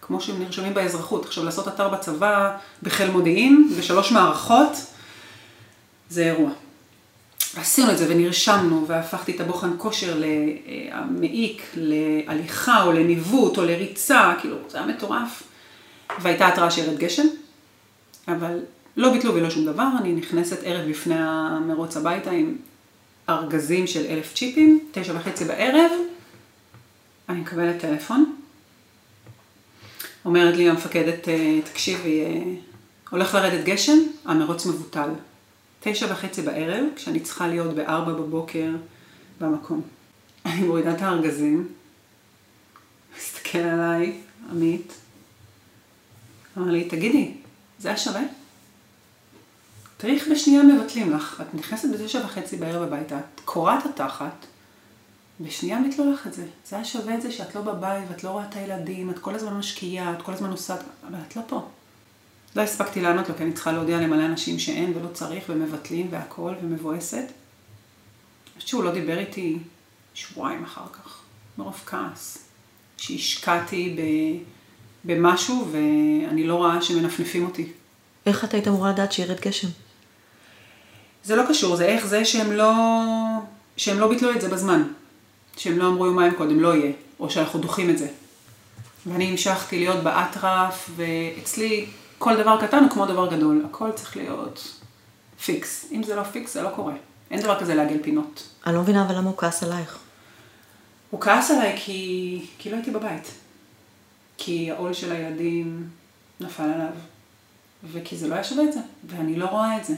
[0.00, 1.24] כמו שהם נרשמים באזרחות.
[1.26, 4.72] עכשיו, לעשות אתר בצבא בחיל מודיעין, בשלוש מערכות,
[6.08, 6.50] זה אירוע.
[7.56, 14.56] עשינו את זה ונרשמנו, והפכתי את הבוחן כושר למעיק, להליכה או לניווט או לריצה, כאילו,
[14.68, 15.42] זה היה מטורף.
[16.18, 17.26] והייתה התראה שירד גשם,
[18.28, 18.58] אבל
[19.00, 22.56] לא ביטלו ולא שום דבר, אני נכנסת ערב לפני המרוץ הביתה עם
[23.28, 25.90] ארגזים של אלף צ'יפים, תשע וחצי בערב,
[27.28, 28.36] אני מקבלת טלפון,
[30.24, 32.42] אומרת לי המפקדת, "אה, תקשיבי, אה,
[33.10, 35.10] הולך לרדת גשם, המרוץ מבוטל.
[35.80, 38.70] תשע וחצי בערב, כשאני צריכה להיות בארבע בבוקר
[39.40, 39.82] במקום.
[40.46, 41.68] אני מורידה את הארגזים,
[43.18, 44.92] מסתכל עליי, עמית,
[46.58, 47.32] אמר לי, תגידי,
[47.78, 48.39] זה היה שווה?
[50.00, 51.42] תראי איך בשנייה מבטלים לך.
[51.48, 54.46] את נכנסת בתשע וחצי בערב הביתה, את קורעת התחת,
[55.40, 56.46] בשנייה ביטלו לך את זה.
[56.66, 59.34] זה היה שווה את זה שאת לא בבית ואת לא רואה את הילדים, את כל
[59.34, 60.76] הזמן משקיעה, את כל הזמן עושה,
[61.08, 61.68] אבל את לא פה.
[62.56, 66.54] לא הספקתי לענות לו, כי אני צריכה להודיע למלא אנשים שאין ולא צריך, ומבטלים והכל,
[66.62, 67.24] ומבואסת.
[68.56, 69.58] אני שהוא לא דיבר איתי
[70.14, 71.20] שבועיים אחר כך,
[71.58, 72.38] מרוב כעס.
[72.96, 74.00] שהשקעתי ב...
[75.04, 77.72] במשהו ואני לא רואה שמנפנפים אותי.
[78.26, 79.68] איך את היית אמורה לדעת שירד גשם?
[81.24, 82.72] זה לא קשור, זה איך זה שהם לא,
[83.76, 84.82] שהם לא ביטלו את זה בזמן.
[85.56, 88.08] שהם לא אמרו יומיים קודם, לא יהיה, או שאנחנו דוחים את זה.
[89.06, 91.86] ואני המשכתי להיות באטרף, ואצלי
[92.18, 93.62] כל דבר קטן הוא כמו דבר גדול.
[93.70, 94.80] הכל צריך להיות
[95.44, 95.86] פיקס.
[95.92, 96.94] אם זה לא פיקס, זה לא קורה.
[97.30, 98.48] אין דבר כזה לעגל פינות.
[98.66, 99.98] אני לא מבינה אבל למה הוא כעס עלייך.
[101.10, 103.30] הוא כעס עליי כי, כי לא הייתי בבית.
[104.38, 105.88] כי העול של הילדים
[106.40, 106.92] נפל עליו.
[107.92, 108.80] וכי זה לא היה שווה את זה.
[109.06, 109.94] ואני לא רואה את זה.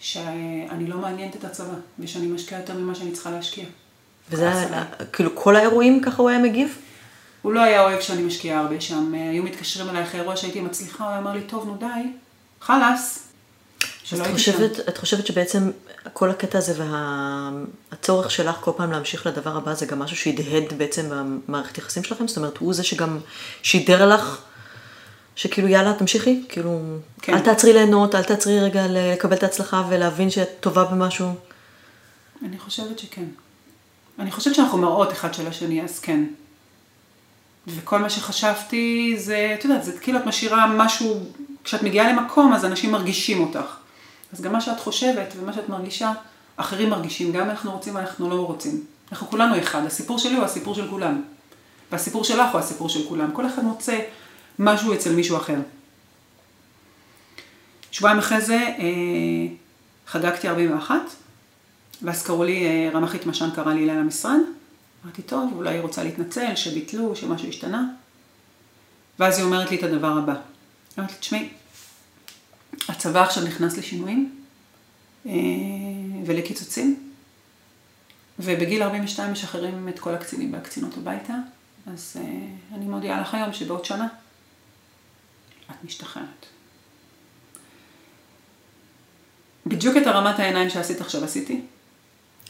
[0.00, 3.64] שאני לא מעניינת את הצבא, ושאני משקיעה יותר ממה שאני צריכה להשקיע.
[4.30, 4.82] וזה היה, עליי.
[5.12, 6.78] כאילו כל האירועים ככה הוא היה מגיב?
[7.42, 9.14] הוא לא היה אוהב שאני משקיעה הרבה שם.
[9.14, 11.86] אה, היו מתקשרים אליי אחרי אירוע שהייתי מצליחה, הוא אומר לי, טוב, נו די,
[12.60, 13.30] חלאס.
[14.12, 14.32] אז את שם.
[14.32, 15.70] חושבת, את חושבת שבעצם
[16.12, 16.84] כל הקטע הזה
[17.92, 22.28] והצורך שלך כל פעם להמשיך לדבר הבא זה גם משהו שהדהד בעצם במערכת יחסים שלכם?
[22.28, 23.18] זאת אומרת, הוא זה שגם
[23.62, 24.42] שידר לך
[25.40, 26.42] שכאילו יאללה תמשיכי?
[26.48, 26.80] כאילו,
[27.22, 27.34] כן.
[27.34, 31.34] אל תעצרי ליהנות, אל תעצרי רגע לקבל את ההצלחה ולהבין שאת טובה במשהו.
[32.44, 33.24] אני חושבת שכן.
[34.18, 36.24] אני חושבת שאנחנו מראות אחד של השני, אז כן.
[37.66, 41.20] וכל מה שחשבתי זה, את יודעת, זה כאילו את משאירה משהו,
[41.64, 43.76] כשאת מגיעה למקום אז אנשים מרגישים אותך.
[44.32, 46.12] אז גם מה שאת חושבת ומה שאת מרגישה,
[46.56, 48.84] אחרים מרגישים, גם אם אנחנו רוצים ואנחנו לא רוצים.
[49.12, 51.22] אנחנו כולנו אחד, הסיפור שלי הוא הסיפור של כולם.
[51.92, 53.30] והסיפור שלך הוא הסיפור של כולם.
[53.32, 53.98] כל אחד מוצא
[54.60, 55.58] משהו אצל מישהו אחר.
[57.90, 59.54] שבועיים אחרי זה אה,
[60.06, 60.94] חגגתי 41,
[62.02, 64.38] ואז קראו לי, אה, רמ"חית משן קרא לי אליי למשרד.
[65.04, 67.84] אמרתי, טוב, אולי היא רוצה להתנצל, שביטלו, שמשהו השתנה.
[69.18, 70.34] ואז היא אומרת לי את הדבר הבא.
[70.98, 71.48] אמרתי תשמעי,
[72.88, 74.40] הצבא עכשיו נכנס לשינויים,
[75.26, 75.32] אה,
[76.26, 77.10] ולקיצוצים.
[78.38, 81.34] ובגיל 42 משחררים את כל הקצינים והקצינות הביתה.
[81.86, 82.24] אז אה,
[82.76, 84.08] אני מודיעה לך היום שבעוד שנה
[85.70, 86.46] את משתחררת.
[89.66, 91.60] בדיוק את הרמת העיניים שעשית עכשיו עשיתי,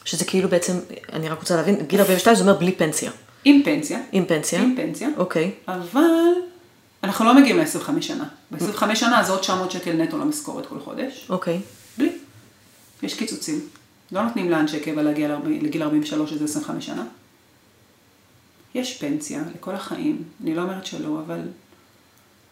[0.05, 0.73] שזה כאילו בעצם,
[1.13, 3.11] אני רק רוצה להבין, גיל 42 זה אומר בלי פנסיה.
[3.45, 3.99] עם פנסיה.
[4.11, 4.61] עם פנסיה.
[4.61, 5.09] עם פנסיה.
[5.17, 5.51] אוקיי.
[5.67, 6.01] אבל
[7.03, 8.27] אנחנו לא מגיעים ל-25 שנה.
[8.51, 11.25] ב-25 שנה זה עוד 900 שקל נטו למשכורת כל חודש.
[11.29, 11.59] אוקיי.
[11.97, 12.17] בלי.
[13.03, 13.59] יש קיצוצים.
[14.11, 17.05] לא נותנים לאנשי קבע להגיע לגיל 43, שזה 25 שנה.
[18.75, 21.39] יש פנסיה לכל החיים, אני לא אומרת שלא, אבל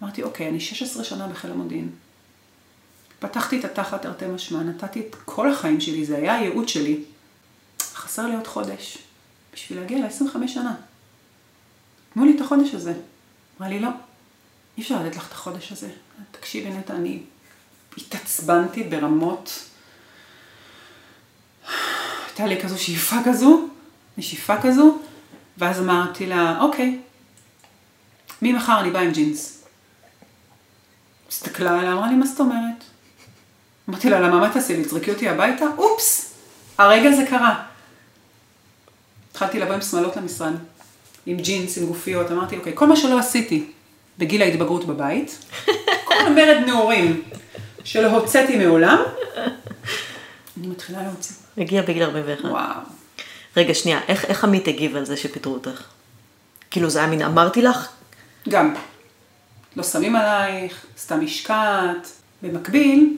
[0.04, 1.90] אמרתי, אוקיי, אני 16 שנה בחיל המודיעין.
[3.20, 7.04] פתחתי את התחת תרתי משמע, נתתי את כל החיים שלי, זה היה הייעוד שלי.
[7.82, 8.98] חסר לי עוד חודש
[9.54, 10.76] בשביל להגיע ל-25 שנה.
[12.14, 12.94] תנו לי את החודש הזה.
[13.58, 13.90] אמרה לי, לא,
[14.78, 15.90] אי אפשר לתת לך את החודש הזה.
[16.32, 17.20] תקשיבי נטע, אני
[17.98, 19.70] התעצבנתי ברמות...
[22.28, 23.68] הייתה לי כזו שאיפה כזו,
[24.18, 24.98] נשיפה כזו,
[25.58, 27.00] ואז אמרתי לה, אוקיי,
[28.42, 29.59] ממחר אני באה עם ג'ינס.
[31.30, 32.84] הסתכלה עליה, אמרה לי, מה זאת אומרת?
[33.90, 34.84] אמרתי לה, למה מה תעשי לי?
[34.84, 35.66] תזרקי אותי הביתה?
[35.78, 36.34] אופס,
[36.78, 37.64] הרגע זה קרה.
[39.32, 40.54] התחלתי לבוא עם שמלות למשרד,
[41.26, 43.72] עם ג'ינס, עם גופיות, אמרתי, אוקיי, כל מה שלא עשיתי
[44.18, 45.46] בגיל ההתבגרות בבית,
[46.08, 47.22] כל המרד נעורים
[47.84, 49.04] שלא הוצאתי מעולם,
[50.58, 51.36] אני מתחילה להוציא.
[51.58, 52.46] הגיע בגיל 41.
[52.46, 52.82] וואו.
[53.58, 55.84] רגע, שנייה, איך, איך עמית הגיב על זה שפיטרו אותך?
[56.72, 57.88] כאילו זה היה מין, אמרתי לך?
[58.50, 58.74] גם.
[59.80, 62.12] לא שמים עלייך, סתם השקעת.
[62.42, 63.18] במקביל,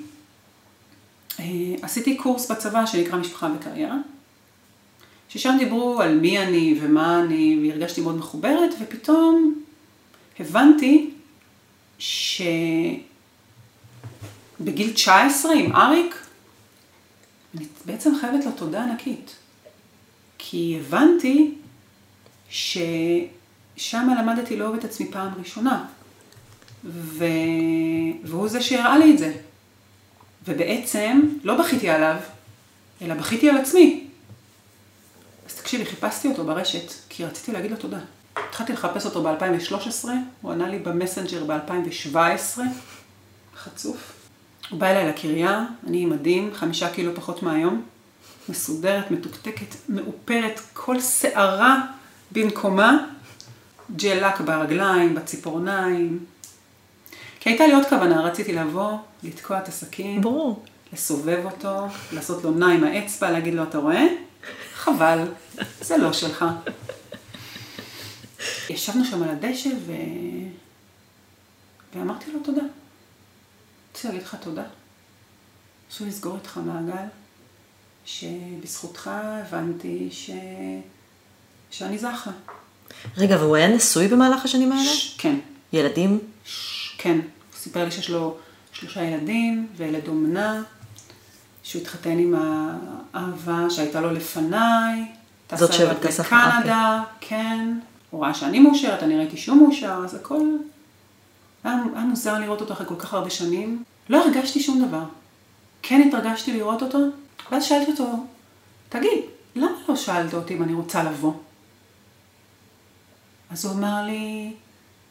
[1.39, 1.45] אה,
[1.82, 3.97] עשיתי קורס בצבא שנקרא משפחה וקריירה,
[5.30, 9.63] ששם דיברו על מי אני ומה אני, והרגשתי מאוד מחוברת, ופתאום
[10.39, 11.10] הבנתי
[12.00, 12.54] שבגיל
[14.93, 16.15] 19 עם אריק,
[17.56, 19.36] אני בעצם חייבת לו תודה ענקית.
[20.38, 21.56] כי הבנתי
[22.50, 25.86] ששם למדתי לאהוב את עצמי פעם ראשונה.
[26.85, 27.25] ו...
[28.23, 29.33] והוא זה שהראה לי את זה.
[30.47, 32.15] ובעצם לא בכיתי עליו,
[33.01, 34.07] אלא בכיתי על עצמי.
[35.49, 37.99] אז תקשיבי, חיפשתי אותו ברשת, כי רציתי להגיד לו תודה.
[38.35, 40.07] התחלתי לחפש אותו ב-2013,
[40.41, 42.59] הוא ענה לי במסנג'ר ב-2017,
[43.57, 44.13] חצוף.
[44.69, 47.83] הוא בא אליי לקריה, אני עם מדים, חמישה קילו פחות מהיום,
[48.49, 51.81] מסודרת, מתוקתקת, מאופרת, כל שערה
[52.31, 53.07] במקומה,
[53.95, 56.25] ג'ל לק ברגליים, בציפורניים.
[57.41, 58.91] כי הייתה לי עוד כוונה, רציתי לבוא,
[59.23, 60.63] לתקוע את הסכין, ברור.
[60.93, 64.04] לסובב אותו, לעשות לו נע עם האצבע, להגיד לו, אתה רואה?
[64.73, 65.19] חבל,
[65.82, 66.45] זה לא שלך.
[68.69, 69.91] ישבנו שם על הדשא ו...
[71.95, 72.62] ואמרתי לו תודה.
[73.93, 74.63] רוצה להגיד לך תודה.
[75.91, 77.04] חשוב לסגור איתך מעגל,
[78.06, 80.30] שבזכותך הבנתי ש...
[81.71, 82.32] שאני זכה.
[83.17, 84.84] רגע, והוא היה נשוי במהלך השנים האלה?
[84.89, 85.36] ש- כן,
[85.73, 86.19] ילדים?
[87.01, 87.11] כן.
[87.19, 88.37] הוא סיפר לי שיש לו
[88.73, 90.63] שלושה ילדים וילד אומנה,
[91.63, 92.35] שהוא התחתן עם
[93.13, 95.05] האהבה שהייתה לו לפניי.
[95.55, 97.77] זאת טסה שטסה- אליו לקנדה, כן.
[98.09, 100.41] הוא ראה שאני מאושרת, אני ראיתי שהוא מאושר, אז הכל...
[101.63, 103.83] היה, היה מוזר לראות אותו אחרי כל כך הרבה שנים.
[104.09, 105.03] לא הרגשתי שום דבר.
[105.81, 106.97] כן התרגשתי לראות אותו,
[107.51, 108.25] ואז שאלתי אותו,
[108.89, 109.19] תגיד,
[109.55, 111.33] למה לא שאלת אותי אם אני רוצה לבוא?
[113.51, 114.53] אז הוא אמר לי,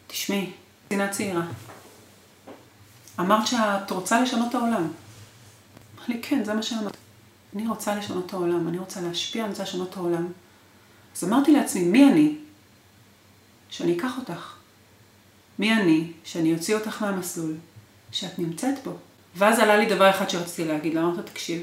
[0.07, 0.51] תשמעי,
[0.87, 1.43] קצינה צעירה,
[3.21, 4.89] אמרת שאת רוצה לשנות את העולם.
[5.97, 6.97] אמר לי, כן, זה מה שאמרת.
[7.57, 10.27] אני רוצה לשנות את העולם, אני רוצה להשפיע, אני רוצה לשנות את העולם.
[11.17, 12.35] אז אמרתי לעצמי, מי אני?
[13.71, 14.55] שאני אקח אותך.
[15.59, 16.13] מי אני?
[16.25, 17.55] שאני אוציא אותך מהמסלול,
[18.13, 18.93] שאת נמצאת בו.
[19.37, 21.63] ואז עלה לי דבר אחד שרציתי להגיד, אמרת, תקשיב,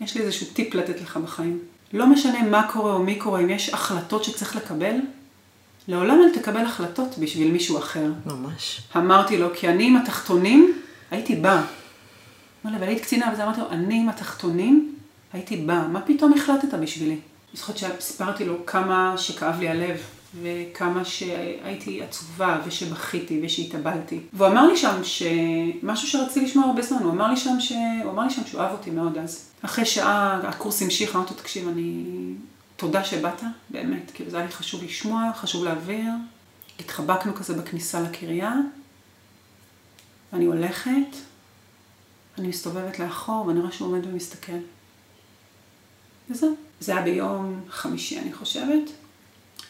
[0.00, 1.60] יש לי איזשהו טיפ לתת לך בחיים.
[1.92, 4.96] לא משנה מה קורה או מי קורה, אם יש החלטות שצריך לקבל,
[5.88, 8.12] לעולם אל תקבל החלטות בשביל מישהו אחר.
[8.26, 8.80] ממש.
[8.96, 10.78] אמרתי לו, כי אני עם התחתונים,
[11.10, 11.62] הייתי באה.
[12.64, 14.94] אמר לי, אבל היית קצינה, וזה אמרתי לו, אני עם התחתונים,
[15.32, 15.88] הייתי באה.
[15.88, 17.10] מה פתאום החלטת בשבילי?
[17.14, 17.20] אני
[17.58, 19.96] זוכרת שסיפרתי לו כמה שכאב לי הלב,
[20.42, 24.20] וכמה שהייתי עצובה, ושבכיתי, ושהתאבלתי.
[24.32, 27.72] והוא אמר לי שם שמשהו שרציתי לשמוע הרבה זמן, הוא אמר לי שם, ש...
[28.02, 29.50] הוא אמר לי שם שהוא אהב אותי מאוד אז.
[29.62, 32.04] אחרי שעה הקורס המשיך, אמרתי לו, תקשיב, אני...
[32.76, 36.10] תודה שבאת, באמת, כאילו זה היה לי חשוב לשמוע, חשוב להעביר.
[36.80, 38.54] התחבקנו כזה בכניסה לקריה,
[40.32, 41.16] ואני הולכת,
[42.38, 44.52] אני מסתובבת לאחור, ואני רואה שהוא עומד ומסתכל.
[46.30, 46.56] וזהו.
[46.80, 48.90] זה היה ביום חמישי, אני חושבת.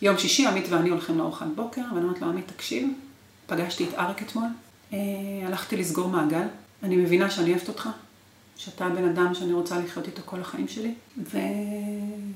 [0.02, 2.88] יום שישי, עמית ואני הולכים לארוחת בוקר, ואני אומרת לו, עמית, תקשיב,
[3.46, 4.48] פגשתי את אריק אתמול,
[4.92, 4.98] אה,
[5.46, 6.46] הלכתי לסגור מעגל,
[6.82, 7.88] אני מבינה שאני אוהבת אותך,
[8.56, 10.94] שאתה הבן אדם שאני רוצה לחיות איתו כל החיים שלי.
[11.18, 11.38] ו...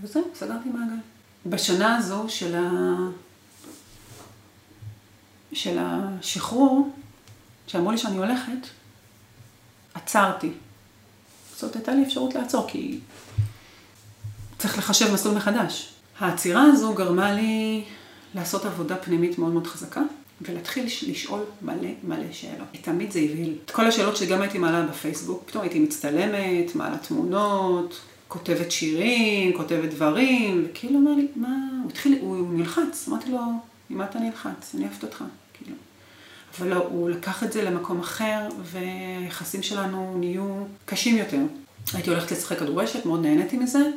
[0.03, 1.01] וזהו, סגרתי מעגל.
[1.47, 2.95] בשנה הזו של, ה...
[5.53, 6.91] של השחרור,
[7.67, 8.69] שאמרו לי שאני הולכת,
[9.95, 10.53] עצרתי.
[11.57, 13.01] זאת הייתה לי אפשרות לעצור, כי
[14.59, 15.93] צריך לחשב מסלול מחדש.
[16.19, 17.85] העצירה הזו גרמה לי
[18.35, 20.01] לעשות עבודה פנימית מאוד מאוד חזקה,
[20.43, 22.69] ולהתחיל לשאול מלא מלא שאלות.
[22.81, 23.55] תמיד זה הבהיל.
[23.65, 29.91] את כל השאלות שגם הייתי מעלה בפייסבוק, פתאום הייתי מצטלמת, מעלה תמונות, כותבת שירים, כותבת
[29.91, 33.41] דברים, וכאילו אמר לי, מה, הוא התחיל, הוא, הוא נלחץ, אמרתי לו,
[33.91, 34.75] ממה אתה נלחץ?
[34.75, 35.25] אני אוהבת אותך,
[35.55, 35.77] כאילו.
[36.59, 41.41] אבל לא, הוא לקח את זה למקום אחר, והיחסים שלנו נהיו קשים יותר.
[41.95, 43.91] הייתי הולכת לשחק כדורשת, מאוד נהניתי מזה,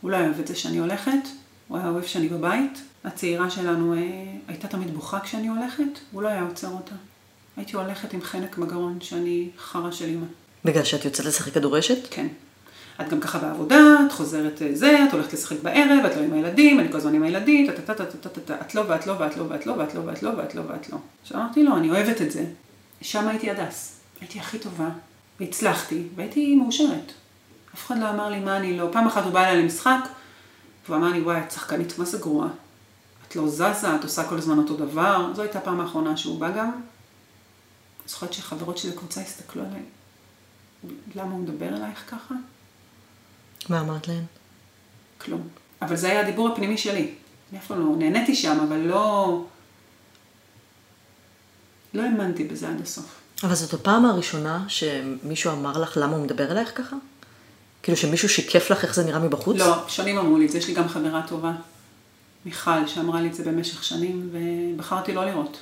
[0.00, 1.28] הוא לא אוהב את זה שאני הולכת,
[1.68, 2.82] הוא היה אוהב שאני בבית.
[3.04, 3.98] הצעירה שלנו אה,
[4.48, 6.94] הייתה תמיד בוכה כשאני הולכת, הוא לא היה עוצר אותה.
[7.56, 10.26] הייתי הולכת עם חנק בגרון שאני חרא של אימא.
[10.64, 11.98] בגלל שאת יוצאת לשחק כדורשת?
[12.10, 12.26] כן.
[13.00, 16.32] את גם ככה בעבודה, את חוזרת אה, זה, את הולכת לשחק בערב, את לא עם
[16.32, 17.74] הילדים, אני כל הזמן עם הילדים, את
[18.74, 20.98] לא ואת לא ואת לא ואת לא ואת לא ואת לא ואת לא ואת לא.
[21.22, 22.44] עכשיו אמרתי לו, אני אוהבת את זה.
[23.02, 24.00] שם הייתי הדס.
[24.20, 24.88] הייתי הכי טובה,
[25.40, 27.12] והצלחתי, והייתי מאושרת.
[27.74, 28.88] אף אחד לא אמר לי מה אני לא.
[28.92, 30.08] פעם אחת הוא בא אליי למשחק,
[30.88, 32.48] והוא אמר לי, וואי, את שחקנית, מה זה גרועה?
[33.28, 35.32] את לא זזה, את עושה כל הזמן אותו דבר.
[35.34, 36.70] זו הייתה הפעם האחרונה שהוא בא גם.
[36.70, 36.82] אני
[38.06, 39.82] זוכרת שחברות שלי בקבוצה הסתכלו עליי,
[41.14, 42.34] למה הוא מדבר אלייך ככה?
[43.68, 44.24] מה אמרת להן?
[45.18, 45.48] כלום.
[45.82, 47.14] אבל זה היה הדיבור הפנימי שלי.
[47.50, 49.44] אני אף פעם לא, נהניתי שם, אבל לא...
[51.94, 53.20] לא האמנתי בזה עד הסוף.
[53.42, 56.96] אבל זאת הפעם הראשונה שמישהו אמר לך למה הוא מדבר אלייך ככה?
[57.88, 59.56] כאילו שמישהו שיקף לך איך זה נראה מבחוץ?
[59.56, 61.52] לא, שנים אמרו לי את זה, יש לי גם חברה טובה,
[62.44, 65.58] מיכל, שאמרה לי את זה במשך שנים, ובחרתי לא לראות.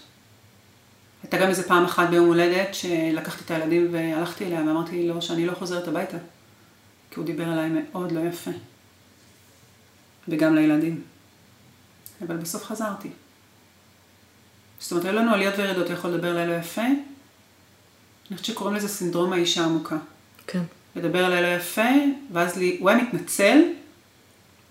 [1.23, 5.47] הייתה גם איזה פעם אחת ביום הולדת, שלקחתי את הילדים והלכתי אליה ואמרתי לו שאני
[5.47, 6.17] לא חוזרת הביתה.
[7.11, 8.51] כי הוא דיבר אליי מאוד לא יפה.
[10.29, 11.03] וגם לילדים.
[12.27, 13.09] אבל בסוף חזרתי.
[14.81, 16.83] זאת אומרת, היו לנו עליות וירידות, יכול לדבר אליי לא יפה.
[16.83, 16.97] אני
[18.37, 19.97] חושבת שקוראים לזה סינדרום האישה העמוקה.
[20.47, 20.63] כן.
[20.97, 21.89] לדבר אליי לא יפה,
[22.33, 23.63] ואז לי, הוא היה מתנצל,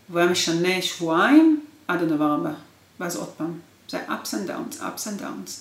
[0.09, 2.51] והוא היה משנה שבועיים עד הדבר הבא.
[2.99, 3.53] ואז עוד פעם.
[3.89, 5.51] זה היה ups and downs, ups and downs.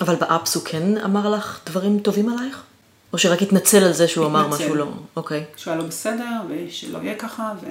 [0.00, 2.62] אבל באפס הוא כן אמר לך דברים טובים עלייך?
[3.12, 4.64] או שרק התנצל על זה שהוא אמר התנצל.
[4.64, 4.88] משהו לא?
[5.16, 5.44] אוקיי.
[5.56, 7.66] שהוא היה לא בסדר, ושלא יהיה ככה, ו...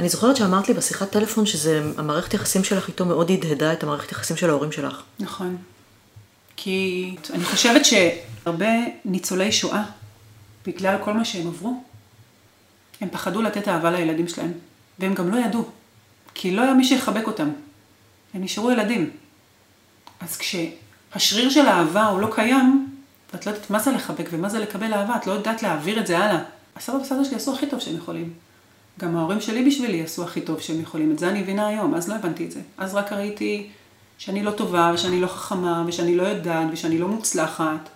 [0.00, 4.12] אני זוכרת שאמרת לי בשיחת טלפון שזה, המערכת יחסים שלך איתו מאוד הדהדה את המערכת
[4.12, 5.02] יחסים של ההורים שלך.
[5.20, 5.56] נכון.
[6.56, 8.68] כי אני חושבת שהרבה
[9.04, 9.84] ניצולי שואה,
[10.66, 11.82] בגלל כל מה שהם עברו,
[13.00, 14.52] הם פחדו לתת אהבה לילדים שלהם,
[14.98, 15.64] והם גם לא ידעו,
[16.34, 17.48] כי לא היה מי שיחבק אותם.
[18.34, 19.10] הם נשארו ילדים.
[20.20, 22.88] אז כשהשריר של האהבה הוא לא קיים,
[23.32, 26.06] ואת לא יודעת מה זה לחבק ומה זה לקבל אהבה, את לא יודעת להעביר את
[26.06, 26.42] זה הלאה.
[26.76, 28.32] הסבא וסבתא שלי עשו הכי טוב שהם יכולים.
[29.00, 31.12] גם ההורים שלי בשבילי עשו הכי טוב שהם יכולים.
[31.12, 32.60] את זה אני מבינה היום, אז לא הבנתי את זה.
[32.78, 33.70] אז רק ראיתי
[34.18, 37.88] שאני לא טובה, ושאני לא חכמה, ושאני לא יודעת, ושאני לא מוצלחת.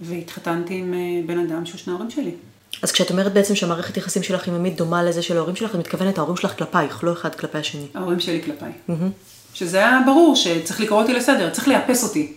[0.00, 2.30] והתחתנתי עם אה, בן אדם שהוא שני ההורים שלי.
[2.82, 5.76] אז כשאת אומרת בעצם שהמערכת יחסים שלך עם עמית דומה לזה של ההורים שלך, את
[5.76, 7.86] מתכוונת ההורים שלך כלפייך, לא אחד כלפי השני.
[7.94, 8.72] ההורים שלי כלפיי.
[9.54, 12.32] שזה היה ברור שצריך לקרוא אותי לסדר, צריך לאפס אותי.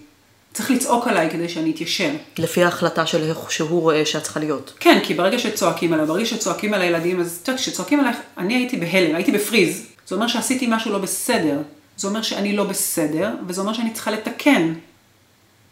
[0.54, 2.10] צריך לצעוק עליי כדי שאני אתיישר.
[2.38, 4.74] לפי ההחלטה של איך שהוא רואה שאת צריכה להיות.
[4.80, 8.54] כן, כי ברגע שצועקים עליי, ברגע שצועקים על הילדים, אז את יודעת, כשצועקים עלייך, אני
[8.56, 9.86] הייתי בהלם, הייתי בפריז.
[10.08, 11.58] זה אומר שעשיתי משהו לא בסדר.
[11.98, 14.74] זה אומר שאני לא בסדר, וזה אומר שאני צריכה לתקן.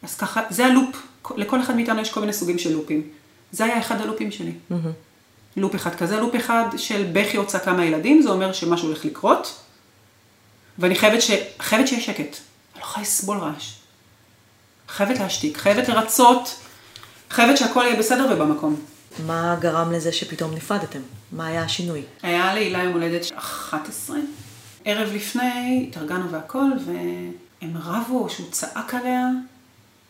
[0.03, 1.01] אז ככה, זה הלופ.
[1.35, 3.09] לכל אחד מאיתנו יש כל מיני סוגים של לופים.
[3.51, 4.51] זה היה אחד הלופים שלי.
[5.57, 9.59] לופ אחד כזה, לופ אחד של בכי או צעקה מהילדים, זה אומר שמשהו הולך לקרות,
[10.79, 11.31] ואני חייבת, ש...
[11.59, 12.17] חייבת שיהיה שקט.
[12.19, 12.29] אני
[12.75, 13.73] לא יכולה לסבול רעש.
[14.87, 16.55] חייבת להשתיק, חייבת לרצות,
[17.29, 18.75] חייבת שהכל יהיה בסדר ובמקום.
[19.25, 20.99] מה גרם לזה שפתאום נפרדתם?
[21.31, 22.03] מה היה השינוי?
[22.23, 24.17] היה להילה יום הולדת 11.
[24.85, 29.27] ערב לפני, התארגנו והכל, והם רבו, שהוא צעק עליה,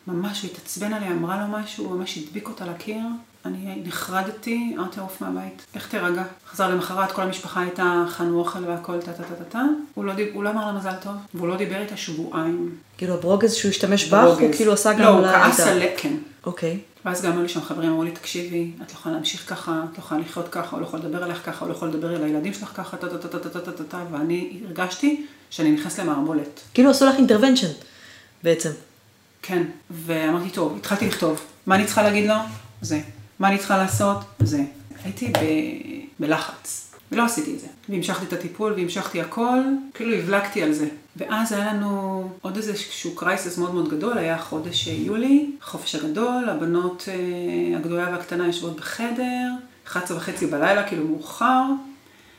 [0.08, 3.02] ממש התעצבן עליה, אמרה לו משהו, הוא ממש הדביק אותה לקיר.
[3.46, 6.24] אני נחרדתי, אמרתי עוף מהבית, איך תירגע?
[6.48, 9.64] חזר למחרת, כל המשפחה הייתה, חנו אוכל והכל, טה טה טה טה טה.
[9.94, 10.28] הוא, לא דיב...
[10.34, 12.76] הוא לא אמר לה מזל טוב, והוא לא דיבר איתה שבועיים.
[12.98, 15.96] כאילו הברוגז שהוא השתמש בך, הוא כאילו עשה גם לא, הוא כעס על לקן.
[15.98, 16.14] כן.
[16.46, 16.80] אוקיי.
[17.06, 19.98] ואז גם היו לי שם חברים, אמרו לי, תקשיבי, את לא יכולה להמשיך ככה, את
[19.98, 22.24] לא יכולה לחיות ככה, או לא יכולה לדבר אליך ככה, או לא יכולה לדבר אל
[22.24, 26.62] הילדים שלך ככה, טה טה טה טה טה טה טה, ואני הרגשתי שאני נכנס למערבולת.
[26.74, 27.72] כאילו עשו לך אינטרוונשן,
[28.44, 28.70] בעצם.
[29.48, 31.42] כן, ואמרתי, טוב, התחלתי לכתוב.
[31.68, 32.36] מה אני צריכה להגיד לו?
[32.82, 33.00] זה.
[33.40, 34.18] מה אני צריכה לעשות?
[34.40, 34.64] זה.
[35.04, 35.38] הייתי ב...
[36.20, 36.94] בלחץ.
[37.12, 37.68] ולא עשיתי את זה.
[37.90, 39.60] והמשכתי את הטיפול והמשכתי הכל,
[39.94, 40.88] כאילו הבלגתי על זה.
[41.18, 47.06] ואז היה לנו עוד איזשהו קרייסס מאוד מאוד גדול, היה חודש יולי, חופש הגדול, הבנות
[47.08, 49.52] אה, הגדולה והקטנה יושבות בחדר,
[49.88, 51.64] 11 וחצי בלילה, כאילו מאוחר.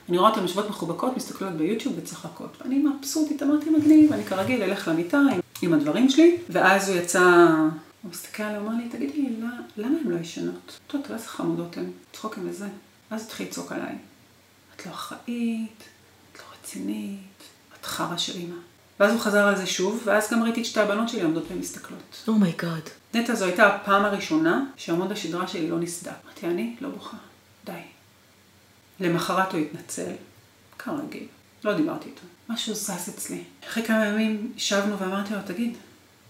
[0.09, 2.57] אני רואה אותן יושבות מחובקות, מסתכלות ביוטיוב וצחקות.
[2.61, 7.47] ואני מבסוטית, אמרתי מגניב, אני כרגיל אלך למיטה עם, עם הדברים שלי, ואז הוא יצא,
[8.03, 9.29] הוא מסתכל עליי, הוא אמר לי, תגידי,
[9.77, 10.79] למה הן לא ישנות?
[10.87, 12.69] את יודעת, איזה חמודות הן, צחוק עם איזה.
[13.11, 13.95] אז התחיל לצעוק עליי.
[14.77, 15.85] את לא אחראית,
[16.33, 17.43] את לא רצינית,
[17.81, 18.57] את חרא של אימא.
[19.01, 22.25] ואז הוא חזר על זה שוב, ואז גם ראיתי את שתי הבנות שלי עומדות ומסתכלות.
[22.29, 22.87] Oh my God.
[22.87, 26.13] Oh נטע זו הייתה הפעם הראשונה שעמוד השדרה שלי לא נסדק.
[26.25, 27.17] אמרתי, אני לא בוכה,
[27.65, 27.73] די.
[29.01, 30.13] למחרת הוא התנצל,
[30.79, 31.27] כרגיל,
[31.65, 32.23] לא דיברתי איתו.
[32.49, 33.43] משהו זז אצלי.
[33.69, 35.77] אחרי כמה ימים ישבנו ואמרתי לו, תגיד,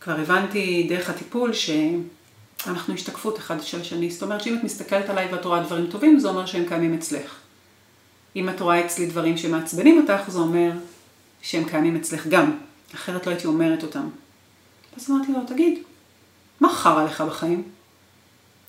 [0.00, 4.10] כבר הבנתי דרך הטיפול שאנחנו השתקפות אחד של השני.
[4.10, 7.34] זאת אומרת שאם את מסתכלת עליי ואת רואה דברים טובים, זה אומר שהם קיימים אצלך.
[8.36, 10.70] אם את רואה אצלי דברים שמעצבנים אותך, זה אומר
[11.42, 12.58] שהם קיימים אצלך גם.
[12.94, 14.08] אחרת לא הייתי אומרת אותם.
[14.96, 15.78] אז אמרתי לו, תגיד,
[16.60, 17.62] מה חרא לך בחיים?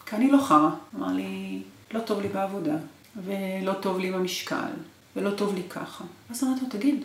[0.05, 0.69] כי אני לא חרא.
[0.95, 2.75] אמר לי, לא טוב לי בעבודה,
[3.25, 4.71] ולא טוב לי במשקל,
[5.15, 6.03] ולא טוב לי ככה.
[6.29, 7.03] אז אמרתי לו, תגיד,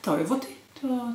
[0.00, 0.46] אתה אוהב אותי?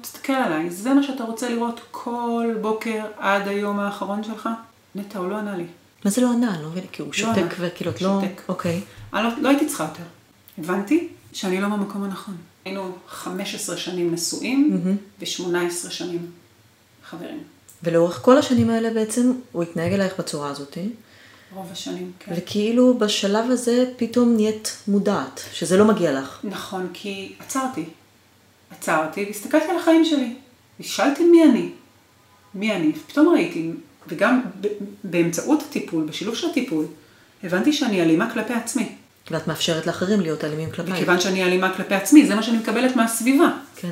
[0.02, 4.50] תסתכל עליי, זה מה שאתה רוצה לראות כל בוקר עד היום האחרון שלך?
[4.96, 5.66] נטע, הוא לא ענה לי.
[6.06, 6.56] מה זה לא ענה?
[6.56, 8.10] אני לא מבינה, כי הוא שותק וכאילו את לא...
[8.22, 8.42] שותק.
[8.50, 8.82] אוקיי.
[9.14, 10.04] אני לא, לא הייתי צריכה יותר.
[10.58, 12.36] הבנתי שאני לא במקום הנכון.
[12.66, 14.82] היינו 15 שנים נשואים
[15.20, 16.32] ו-18 שנים
[17.04, 17.44] חברים.
[17.84, 20.78] ולאורך כל השנים האלה בעצם הוא התנהג אלייך בצורה הזאת,
[21.56, 22.34] רוב השנים, כן.
[22.38, 26.40] וכאילו בשלב הזה פתאום נהיית מודעת, שזה לא מגיע לך.
[26.44, 27.86] נכון, כי עצרתי.
[28.72, 30.34] עצרתי והסתכלתי על החיים שלי.
[30.80, 31.70] ושאלתי מי אני.
[32.56, 32.92] מי אני.
[33.08, 33.72] פתאום ראיתי,
[34.08, 34.42] וגם
[35.04, 36.86] באמצעות הטיפול, בשילוב של הטיפול,
[37.44, 38.90] הבנתי שאני אלימה כלפי עצמי.
[39.32, 40.96] ואת מאפשרת לאחרים להיות אלימים כלפייך.
[40.96, 43.52] מכיוון שאני אלימה כלפי עצמי, זה מה שאני מקבלת מהסביבה.
[43.76, 43.92] כן.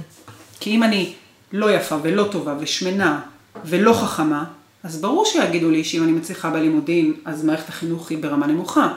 [0.59, 1.13] כי אם אני
[1.51, 3.21] לא יפה ולא טובה ושמנה
[3.65, 4.45] ולא חכמה,
[4.83, 8.93] אז ברור שיגידו לי שאם אני מצליחה בלימודים, אז מערכת החינוך היא ברמה נמוכה.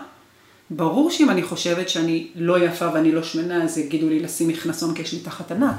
[0.76, 4.94] ברור שאם אני חושבת שאני לא יפה ואני לא שמנה, אז יגידו לי לשים מכנסון
[4.94, 5.76] כי יש לי תחת ענק.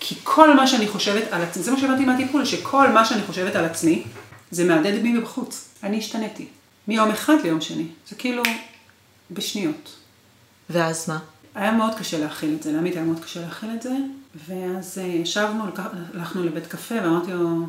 [0.00, 3.56] כי כל מה שאני חושבת על עצמי, זה מה שהבנתי מהטיפול, שכל מה שאני חושבת
[3.56, 4.04] על עצמי,
[4.50, 5.68] זה מהדהד בי מבחוץ.
[5.82, 6.46] אני השתניתי.
[6.88, 7.86] מיום אחד ליום שני.
[8.08, 8.42] זה כאילו
[9.30, 9.96] בשניות.
[10.70, 11.18] ואז מה?
[11.54, 13.92] היה מאוד קשה להכיל את זה, לעמית היה מאוד קשה להכיל את זה,
[14.48, 15.64] ואז אה, ישבנו,
[16.14, 17.66] הלכנו לבית קפה ואמרתי לו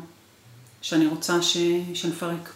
[0.82, 1.56] שאני רוצה ש...
[1.94, 2.50] שנפרק.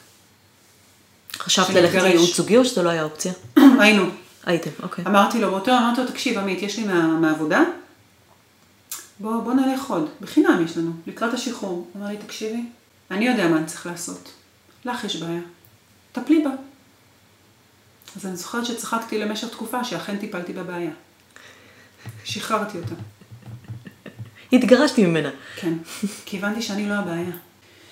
[1.39, 1.71] חשבת.
[1.71, 3.33] ללכת לייעוץ זוגי או שזו לא היה אופציה?
[3.81, 4.05] היינו.
[4.47, 5.05] הייתם, אוקיי.
[5.07, 7.63] אמרתי לו, באותו אמרתי לו, תקשיב עמית, יש לי מה, מהעבודה,
[9.21, 11.89] בוא, בוא נלך עוד, בחינם יש לנו, לקראת השחרור.
[11.93, 12.65] הוא אמר לי, תקשיבי,
[13.11, 14.33] אני יודע מה אני צריך לעשות,
[14.85, 15.41] לך יש בעיה,
[16.13, 16.51] טפלי בה.
[18.17, 20.91] אז אני זוכרת שצחקתי למשך תקופה שאכן טיפלתי בבעיה.
[22.25, 22.95] שחררתי אותה.
[24.53, 25.31] התגרשתי ממנה.
[25.57, 25.73] כן,
[26.27, 27.31] כי הבנתי שאני לא הבעיה.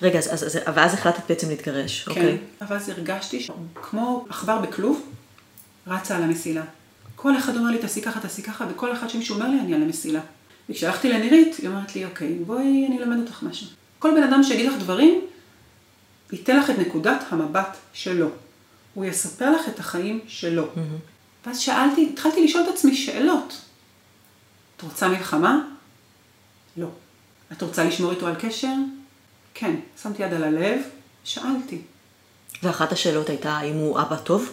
[0.03, 2.37] רגע, אז, אז, אז, ואז החלטת בעצם להתגרש, כן, אוקיי.
[2.61, 5.09] אבל אז הרגשתי שכמו עכבר בכלוב,
[5.87, 6.63] רצה על המסילה.
[7.15, 9.81] כל אחד אומר לי, תעשי ככה, תעשי ככה, וכל אחד שמישהו אומר לי, אני על
[9.83, 10.19] המסילה.
[10.69, 13.67] וכשהלכתי לנירית, היא אומרת לי, אוקיי, בואי, אני אלמד אותך משהו.
[13.99, 15.21] כל בן אדם שיגיד לך דברים,
[16.31, 18.29] ייתן לך את נקודת המבט שלו.
[18.93, 20.67] הוא יספר לך את החיים שלו.
[21.45, 23.61] ואז שאלתי, התחלתי לשאול את עצמי שאלות.
[24.77, 25.59] את רוצה מלחמה?
[26.77, 26.87] לא.
[27.51, 28.73] את רוצה לשמור איתו על קשר?
[29.53, 29.75] כן.
[30.01, 30.79] שמתי יד על הלב,
[31.23, 31.81] שאלתי.
[32.63, 34.51] ואחת השאלות הייתה, האם הוא אבא טוב?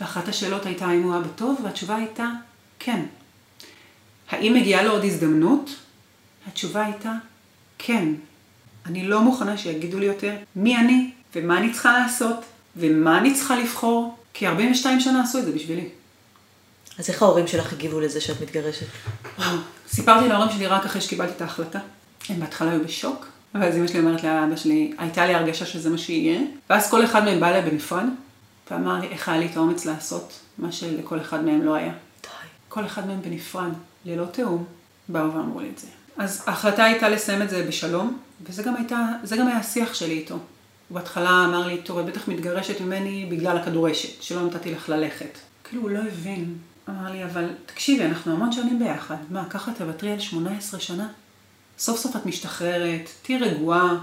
[0.00, 2.28] ואחת השאלות הייתה האם הוא אבא טוב, והתשובה הייתה
[2.78, 3.04] כן.
[4.30, 5.70] האם מגיעה לו עוד הזדמנות?
[6.46, 7.12] התשובה הייתה
[7.78, 8.08] כן.
[8.86, 12.36] אני לא מוכנה שיגידו לי יותר מי אני, ומה אני צריכה לעשות,
[12.76, 15.88] ומה אני צריכה לבחור, כי 42 שנה עשו את זה בשבילי.
[16.98, 18.86] אז איך ההורים שלך הגיבו לזה שאת מתגרשת?
[19.38, 19.56] וואו.
[19.88, 21.78] סיפרתי להורים שלי רק אחרי שקיבלתי את ההחלטה.
[22.28, 25.98] הם בהתחלה היו בשוק, ואז אמא שלי אומרת לאבא שלי, הייתה לי הרגשה שזה מה
[25.98, 26.40] שיהיה,
[26.70, 28.04] ואז כל אחד מהם בא אליי בנפרד,
[28.70, 31.92] ואמר לי איך היה לי את האומץ לעשות מה שלכל אחד מהם לא היה.
[32.22, 32.28] די.
[32.68, 33.70] כל אחד מהם בנפרד,
[34.04, 34.64] ללא תיאום,
[35.08, 35.86] באו ואמרו לי את זה.
[36.16, 40.12] אז ההחלטה הייתה לסיים את זה בשלום, וזה גם, הייתה, זה גם היה השיח שלי
[40.18, 40.34] איתו.
[40.34, 45.38] הוא בהתחלה אמר לי, טוב, את בטח מתגרשת ממני בגלל הכדורשת, שלא נתתי לך ללכת.
[45.64, 46.54] כאילו, הוא לא הבין.
[46.88, 49.16] אמר לי, אבל תקשיבי, אנחנו המון שנים ביחד.
[49.30, 51.08] מה, ככה תוותרי על 18 שנה?
[51.82, 53.98] סוף סוף את משתחררת, תהיי רגועה,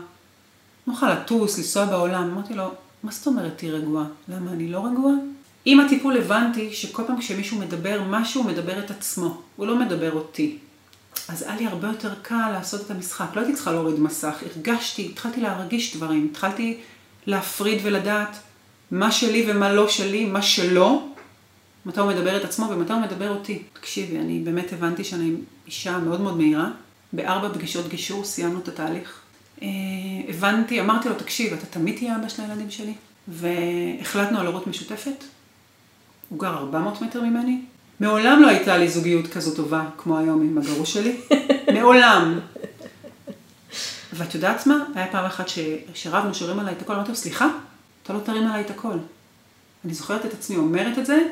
[0.87, 2.31] נוכל לטוס, לנסוע בעולם.
[2.31, 2.71] אמרתי לו,
[3.03, 4.05] מה זאת אומרת תהיי רגועה?
[4.27, 5.13] למה, אני לא רגועה?
[5.65, 10.11] עם הטיפול הבנתי שכל פעם כשמישהו מדבר משהו, הוא מדבר את עצמו, הוא לא מדבר
[10.13, 10.57] אותי.
[11.27, 13.27] אז היה לי הרבה יותר קל לעשות את המשחק.
[13.35, 16.77] לא הייתי צריכה להוריד מסך, הרגשתי, התחלתי להרגיש דברים, התחלתי
[17.27, 18.37] להפריד ולדעת
[18.91, 21.07] מה שלי ומה לא שלי, מה שלא,
[21.85, 23.63] מתי הוא מדבר את עצמו ומתי הוא מדבר אותי.
[23.73, 25.35] תקשיבי, אני באמת הבנתי שאני
[25.67, 26.69] אישה מאוד מאוד מהירה.
[27.13, 29.19] בארבע פגישות גישור סיימנו את התהליך.
[29.61, 29.67] אה,
[30.29, 32.93] הבנתי, אמרתי לו, תקשיב, אתה תמיד תהיה אבא של הילדים שלי.
[33.27, 35.23] והחלטנו על הורות משותפת.
[36.29, 37.61] הוא גר 400 מטר ממני.
[37.99, 41.17] מעולם לא הייתה לי זוגיות כזו טובה כמו היום עם הגרוש שלי.
[41.75, 42.39] מעולם.
[44.13, 44.85] ואת יודעת מה?
[44.95, 45.45] היה פעם אחת
[45.93, 47.47] שרבנו, שהרים עליי את הכל, אמרתי לו, סליחה,
[48.03, 48.97] אתה לא תרים עליי את הכל.
[49.85, 51.23] אני זוכרת את עצמי אומרת את זה,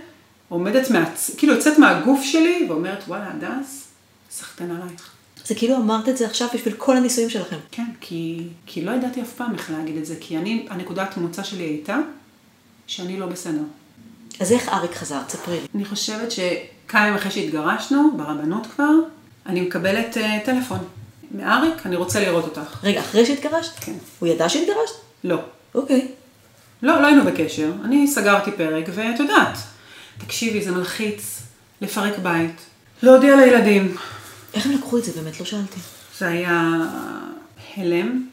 [0.49, 1.31] עומדת, מהצ...
[1.37, 3.87] כאילו יוצאת מהגוף שלי ואומרת, וואלה, הדס,
[4.31, 5.16] סחטן עלייך.
[5.47, 7.55] זה כאילו אמרת את זה עכשיו בשביל כל הניסויים שלכם.
[7.71, 11.43] כן, כי, כי לא ידעתי אף פעם איך להגיד את זה, כי אני, הנקודת המוצא
[11.43, 11.97] שלי הייתה
[12.87, 13.61] שאני לא בסדר.
[14.39, 15.23] אז איך אריק חזר?
[15.27, 15.67] תספרי לי.
[15.75, 18.91] אני חושבת שכמה ימים אחרי שהתגרשנו, ברבנות כבר,
[19.45, 20.79] אני מקבלת uh, טלפון
[21.31, 22.83] מאריק, אני רוצה לראות אותך.
[22.83, 23.79] רגע, אחרי שהתגרשת?
[23.79, 23.93] כן.
[24.19, 24.95] הוא ידע שהתגרשת?
[25.23, 25.37] לא.
[25.75, 26.07] אוקיי.
[26.81, 27.71] לא, לא היינו בקשר.
[27.83, 29.57] אני סגרתי פרק, ואת יודעת,
[30.17, 31.41] תקשיבי, זה מלחיץ
[31.81, 32.55] לפרק בית,
[33.01, 33.95] להודיע לילדים.
[34.57, 35.39] איך הם לקחו את זה באמת?
[35.39, 35.79] לא שאלתי.
[36.17, 36.71] זה היה
[37.75, 38.27] הלם,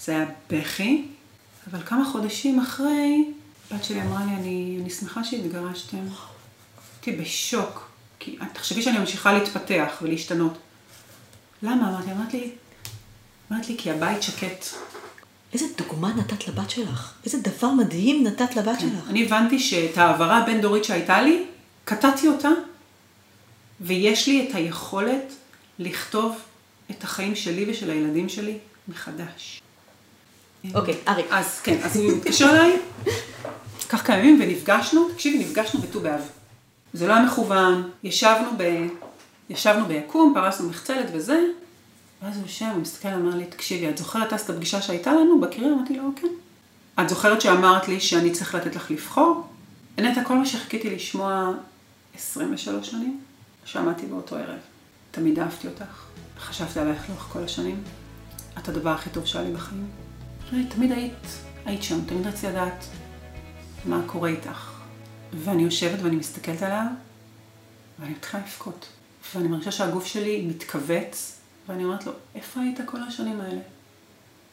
[0.00, 1.04] זה היה בכי,
[1.70, 3.24] אבל כמה חודשים אחרי,
[3.70, 6.06] הבת שלי אמרה לי, אני, אני שמחה שהתגרשתם.
[7.06, 10.58] הייתי בשוק, כי תחשבי שאני ממשיכה להתפתח ולהשתנות.
[11.62, 11.88] למה?
[11.88, 12.50] אמרתי, אמרת לי,
[13.52, 14.66] אמרת לי, כי הבית שקט.
[15.52, 17.12] איזה דוגמה נתת לבת שלך?
[17.24, 18.80] איזה דבר מדהים נתת לבת כן.
[18.80, 19.10] שלך?
[19.10, 21.44] אני הבנתי שאת ההעברה הבין-דורית שהייתה לי,
[21.84, 22.50] קטעתי אותה,
[23.80, 25.32] ויש לי את היכולת
[25.78, 26.36] לכתוב
[26.90, 28.58] את החיים שלי ושל הילדים שלי
[28.88, 29.62] מחדש.
[30.74, 31.26] אוקיי, אריק.
[31.30, 32.78] אז כן, אז הוא התקשר אליי,
[33.86, 36.20] לקח כמה ימים ונפגשנו, תקשיבי, נפגשנו בט"ו באב.
[36.92, 38.86] זה לא היה מכוון, ישבנו, ב...
[39.50, 41.40] ישבנו ביקום, פרסנו מחצלת וזה,
[42.22, 45.40] ואז הוא יושב, הוא מסתכל, אמר לי, תקשיבי, את זוכרת אז את הפגישה שהייתה לנו
[45.40, 45.74] בקריירה?
[45.74, 46.28] אמרתי לו, כן.
[47.00, 49.46] את זוכרת שאמרת לי שאני צריך לתת לך לבחור?
[49.98, 51.52] נטע, כל מה שחיכיתי לשמוע
[52.14, 53.20] 23 שנים,
[53.64, 54.58] שמעתי באותו ערב.
[55.14, 56.04] תמיד אהבתי אותך,
[56.38, 57.82] חשבתי עלייך לאורך כל השנים.
[58.58, 59.88] את הדבר הכי טוב שהיה לי בחיים.
[60.50, 61.26] תראי, תמיד היית,
[61.64, 62.84] היית שם, תמיד רציתי לדעת
[63.84, 64.72] מה קורה איתך.
[65.32, 66.86] ואני יושבת ואני מסתכלת עליו,
[67.98, 68.86] ואני מתחילה לבכות.
[69.34, 73.60] ואני מרגישה שהגוף שלי מתכווץ, ואני אומרת לו, איפה היית כל השנים האלה?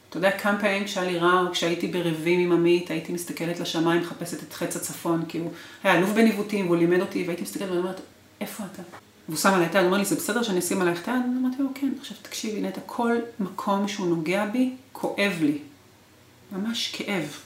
[0.08, 4.00] אתה יודע כמה פעמים כשהיה לי רע, או כשהייתי בריבים עם עמית, הייתי מסתכלת לשמיים,
[4.00, 5.50] מחפשת את חץ הצפון, כי הוא
[5.82, 8.00] היה אלוף בניווטים, והוא לימד אותי, והייתי מסתכלת ואני אומרת,
[8.40, 8.82] איפה אתה?
[9.28, 11.22] והוא שם עליי את היד, הוא אומר לי, זה בסדר שאני אשים עלייך את היד?
[11.40, 11.92] אמרתי לו, כן.
[12.00, 15.58] עכשיו תקשיבי, נטע, כל מקום שהוא נוגע בי, כואב לי.
[16.52, 17.36] ממש כאב.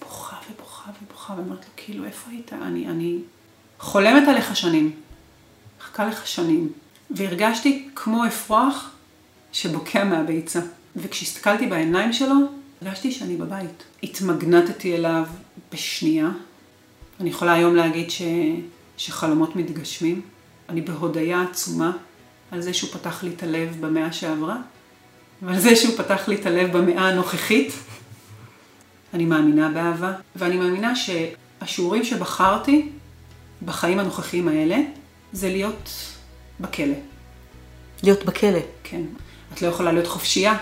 [0.00, 2.52] בוכה ובוכה ובוכה, ואמרתי לו, כאילו, איפה היית?
[2.52, 3.18] אני, אני
[3.78, 4.92] חולמת עליך שנים.
[5.78, 6.72] מחכה לך שנים.
[7.10, 8.90] והרגשתי כמו אפרוח
[9.52, 10.60] שבוקע מהביצה.
[10.96, 12.34] וכשהסתכלתי בעיניים שלו,
[12.82, 13.84] הרגשתי שאני בבית.
[14.02, 15.26] התמגנטתי אליו
[15.72, 16.28] בשנייה.
[17.20, 18.22] אני יכולה היום להגיד ש...
[18.96, 20.20] שחלומות מתגשמים.
[20.68, 21.92] אני בהודיה עצומה
[22.50, 24.56] על זה שהוא פתח לי את הלב במאה שעברה,
[25.42, 27.72] ועל זה שהוא פתח לי את הלב במאה הנוכחית.
[29.14, 32.88] אני מאמינה באהבה, ואני מאמינה שהשיעורים שבחרתי
[33.64, 34.76] בחיים הנוכחיים האלה,
[35.32, 35.90] זה להיות
[36.60, 36.94] בכלא.
[38.02, 38.60] להיות בכלא.
[38.84, 39.02] כן.
[39.52, 40.58] את לא יכולה להיות חופשייה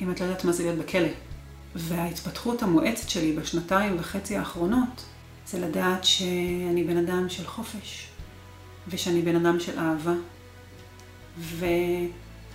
[0.00, 1.08] אם את לא יודעת מה זה להיות בכלא.
[1.74, 5.04] וההתפתחות המואצת שלי בשנתיים וחצי האחרונות,
[5.46, 8.09] זה לדעת שאני בן אדם של חופש,
[8.88, 10.14] ושאני בן אדם של אהבה,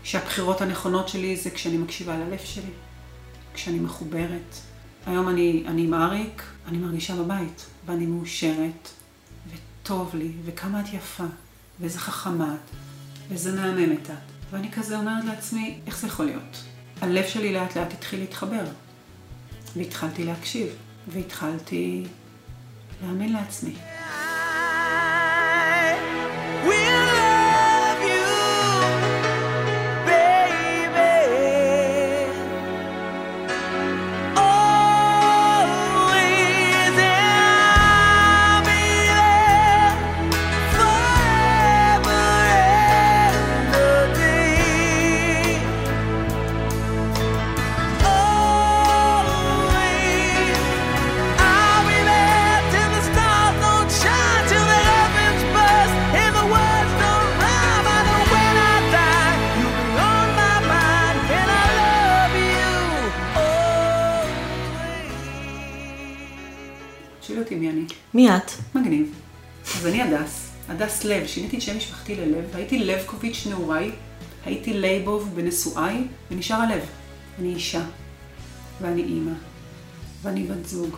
[0.03, 2.71] ושהבחירות הנכונות שלי זה כשאני מקשיבה ללב שלי,
[3.53, 4.55] כשאני מחוברת.
[5.05, 8.89] היום אני, אני עם אריק, אני מרגישה בבית, ואני מאושרת,
[9.51, 11.23] וטוב לי, וכמה את יפה,
[11.79, 12.75] ואיזה חכמה את,
[13.29, 14.15] ואיזה מהממת את.
[14.51, 16.63] ואני כזה אומרת לעצמי, איך זה יכול להיות?
[17.01, 18.65] הלב שלי לאט לאט התחיל להתחבר,
[19.75, 20.67] והתחלתי להקשיב,
[21.07, 22.05] והתחלתי
[23.03, 23.75] להאמין לעצמי.
[69.95, 73.91] אני הדס, הדס לב, שיניתי את שם משפחתי ללב, הייתי לבקוביץ' בנעוריי,
[74.45, 76.81] הייתי לייבוב בנשואיי, ונשאר הלב.
[77.39, 77.85] אני אישה,
[78.81, 79.31] ואני אימא,
[80.21, 80.95] ואני בת זוג,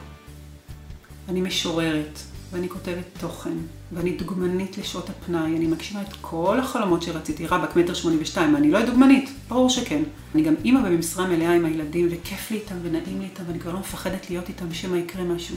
[1.30, 2.20] אני משוררת,
[2.52, 3.54] ואני כותבת תוכן,
[3.92, 8.72] ואני דוגמנית לשעות הפנאי, אני מגשימה את כל החלומות שרציתי, רבאק מטר שמונים ושתיים, ואני
[8.72, 10.04] לא דוגמנית, ברור שכן.
[10.36, 13.74] אני גם אימא במשרה מלאה עם הילדים, וכיף לי איתם ונעים לי איתם, ואני כבר
[13.74, 15.56] לא מפחדת להיות איתם שמא יקרה משהו.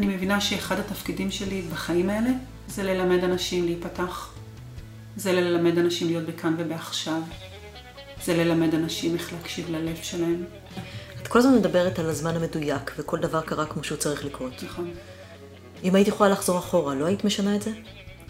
[0.00, 2.30] אני מבינה שאחד התפקידים שלי בחיים האלה,
[2.68, 4.32] זה ללמד אנשים להיפתח.
[5.16, 7.22] זה ללמד אנשים להיות בכאן ובעכשיו.
[8.24, 10.44] זה ללמד אנשים איך להקשיב ללב שלהם.
[11.22, 14.62] את כל הזמן מדברת על הזמן המדויק, וכל דבר קרה כמו שהוא צריך לקרות.
[14.62, 14.90] נכון.
[15.84, 17.70] אם היית יכולה לחזור אחורה, לא היית משנה את זה?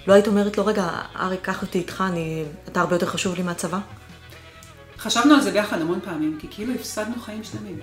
[0.06, 2.44] לא היית אומרת לו, רגע, אריק, קח אותי איתך, אני...
[2.68, 3.78] אתה הרבה יותר חשוב לי מהצבא?
[4.98, 7.78] חשבנו על זה ביחד המון פעמים, כי כאילו הפסדנו חיים שלמים.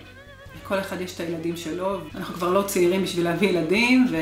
[0.68, 4.18] לכל אחד יש את הילדים שלו, אנחנו כבר לא צעירים בשביל להביא ילדים, ו...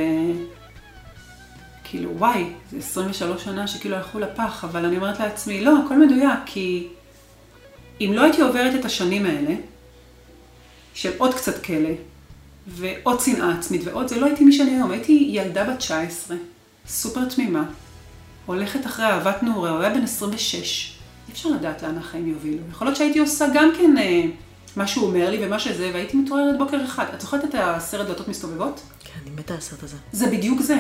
[1.84, 6.40] כאילו, וואי, זה 23 שנה שכאילו הלכו לפח, אבל אני אומרת לעצמי, לא, הכל מדויק,
[6.46, 6.88] כי
[8.02, 9.56] אם לא הייתי עוברת את השנים האלה,
[10.94, 11.90] של עוד קצת כלא,
[12.68, 14.92] ועוד שנאה עצמית ועוד, זה לא הייתי מי שאני היום.
[14.92, 16.38] הייתי ילדה בת 19,
[16.88, 17.64] סופר תמימה,
[18.46, 20.98] הולכת אחרי אהבת נעורי, הוא היה בן 26.
[21.28, 22.64] אי אפשר לדעת לאן החיים יובילו.
[22.72, 24.24] יכול להיות שהייתי עושה גם כן אה,
[24.76, 27.06] מה שהוא אומר לי ומה שזה, והייתי מתעוררת בוקר אחד.
[27.14, 28.82] את זוכרת את הסרט דלתות מסתובבות?
[29.04, 29.98] כן, אני מתה על הסרט הזה.
[30.12, 30.80] זה בדיוק זה.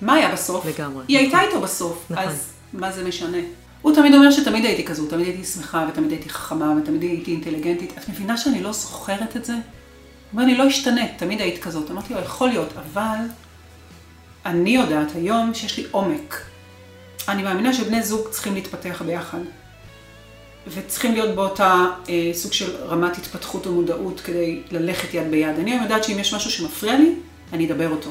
[0.00, 0.66] מה היה בסוף?
[0.66, 1.04] לגמרי.
[1.08, 1.38] היא נכון.
[1.38, 2.24] הייתה איתו בסוף, נכון.
[2.24, 3.38] אז מה זה משנה?
[3.82, 7.92] הוא תמיד אומר שתמיד הייתי כזו, תמיד הייתי שמחה, ותמיד הייתי חכמה, ותמיד הייתי אינטליגנטית.
[7.98, 9.52] את מבינה שאני לא זוכרת את זה?
[9.52, 9.60] הוא
[10.32, 11.90] אומר לי, לא השתנה, תמיד היית כזאת.
[11.90, 13.18] אמרתי לו, יכול להיות, אבל
[14.46, 16.40] אני יודעת היום שיש לי עומק.
[17.28, 19.38] אני מאמינה שבני זוג צריכים להתפתח ביחד.
[20.66, 25.58] וצריכים להיות באותה אה, סוג של רמת התפתחות ומודעות כדי ללכת יד ביד.
[25.58, 27.14] אני היום יודעת שאם יש משהו שמפריע לי,
[27.52, 28.10] אני אדבר אותו.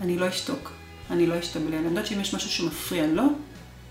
[0.00, 0.72] אני לא אשתוק,
[1.10, 1.74] אני לא אשתבלל.
[1.74, 3.22] אני יודעת שאם יש משהו שמפריע לו,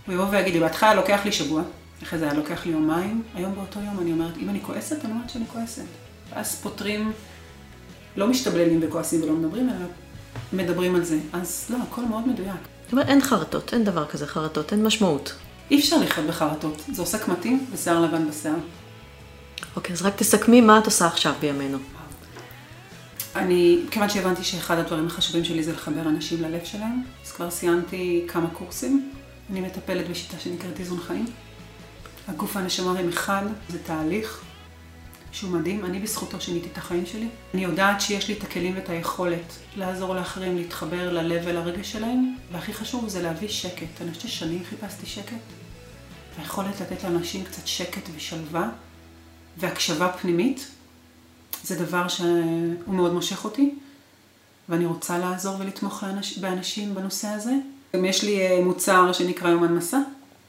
[0.08, 1.62] הוא יבוא ויגיד לי, בהתחלה לוקח לי שבוע,
[2.04, 5.14] אחרי זה היה לוקח לי יומיים, היום באותו יום אני אומרת, אם אני כועסת, אני
[5.14, 5.84] אומרת שאני כועסת.
[6.34, 7.12] ואז פותרים,
[8.18, 9.86] לא משתבללים וכועסים ולא מדברים, אלא
[10.54, 11.18] מדברים על זה.
[11.34, 12.56] אז לא, הכל מאוד מדויק.
[12.84, 15.34] זאת אומרת, אין חרטות, אין דבר כזה חרטות, אין משמעות.
[15.72, 18.56] אי אפשר לחיות בחרטות, זה עושה קמטים ושיער לבן בשיער.
[19.76, 21.78] אוקיי, אז רק תסכמי מה את עושה עכשיו בימינו.
[23.36, 28.26] אני, כיוון שהבנתי שאחד הדברים החשובים שלי זה לחבר אנשים ללב שלהם, אז כבר סיימתי
[28.28, 29.12] כמה קורסים.
[29.50, 31.26] אני מטפלת בשיטה שנקראת איזון חיים.
[32.28, 34.42] הגוף והנשמה הם אחד, זה תהליך
[35.32, 35.86] שהוא מדהים.
[35.86, 37.28] אני בזכותו שיניתי את החיים שלי.
[37.54, 42.74] אני יודעת שיש לי את הכלים ואת היכולת לעזור לאחרים להתחבר ללב ולרגש שלהם, והכי
[42.74, 44.02] חשוב זה להביא שקט.
[44.02, 45.34] אני חושבת ששנים חיפשתי שקט.
[46.38, 48.70] והיכולת לתת לאנשים קצת שקט ושלווה
[49.58, 50.68] והקשבה פנימית,
[51.64, 53.76] זה דבר שהוא מאוד מושך אותי,
[54.70, 56.04] ואני רוצה לעזור ולתמוך
[56.42, 57.54] באנשים בנושא הזה.
[57.96, 60.00] גם יש לי אה, מוצר שנקרא יומן מסע,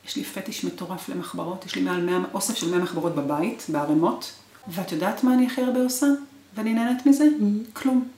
[0.06, 4.32] יש לי פטיש מטורף למחברות, יש לי מעל 100, אוסף של 100 מחברות בבית, בערימות,
[4.68, 6.06] ואת יודעת מה אני הכי הרבה עושה?
[6.54, 7.24] ואני נהנית מזה?
[7.24, 7.72] Mm-hmm.
[7.72, 8.08] כלום.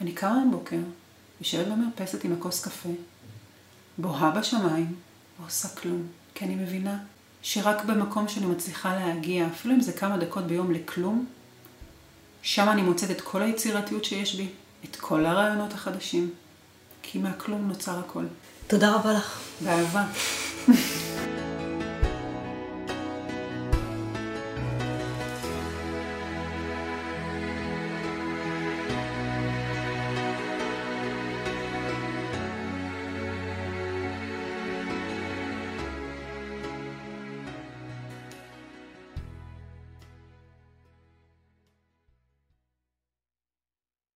[0.00, 0.76] אני קמה בבוקר,
[1.40, 2.88] יושבת במרפסת עם הכוס קפה,
[3.98, 4.94] בוהה בשמיים,
[5.40, 6.02] ועושה כלום,
[6.34, 6.98] כי אני מבינה
[7.42, 11.26] שרק במקום שאני מצליחה להגיע, אפילו אם זה כמה דקות ביום לכלום,
[12.42, 14.48] שם אני מוצאת את כל היצירתיות שיש בי,
[14.84, 16.30] את כל הרעיונות החדשים,
[17.02, 18.24] כי מהכלום נוצר הכל.
[18.66, 19.40] תודה רבה לך.
[19.64, 20.04] באהבה.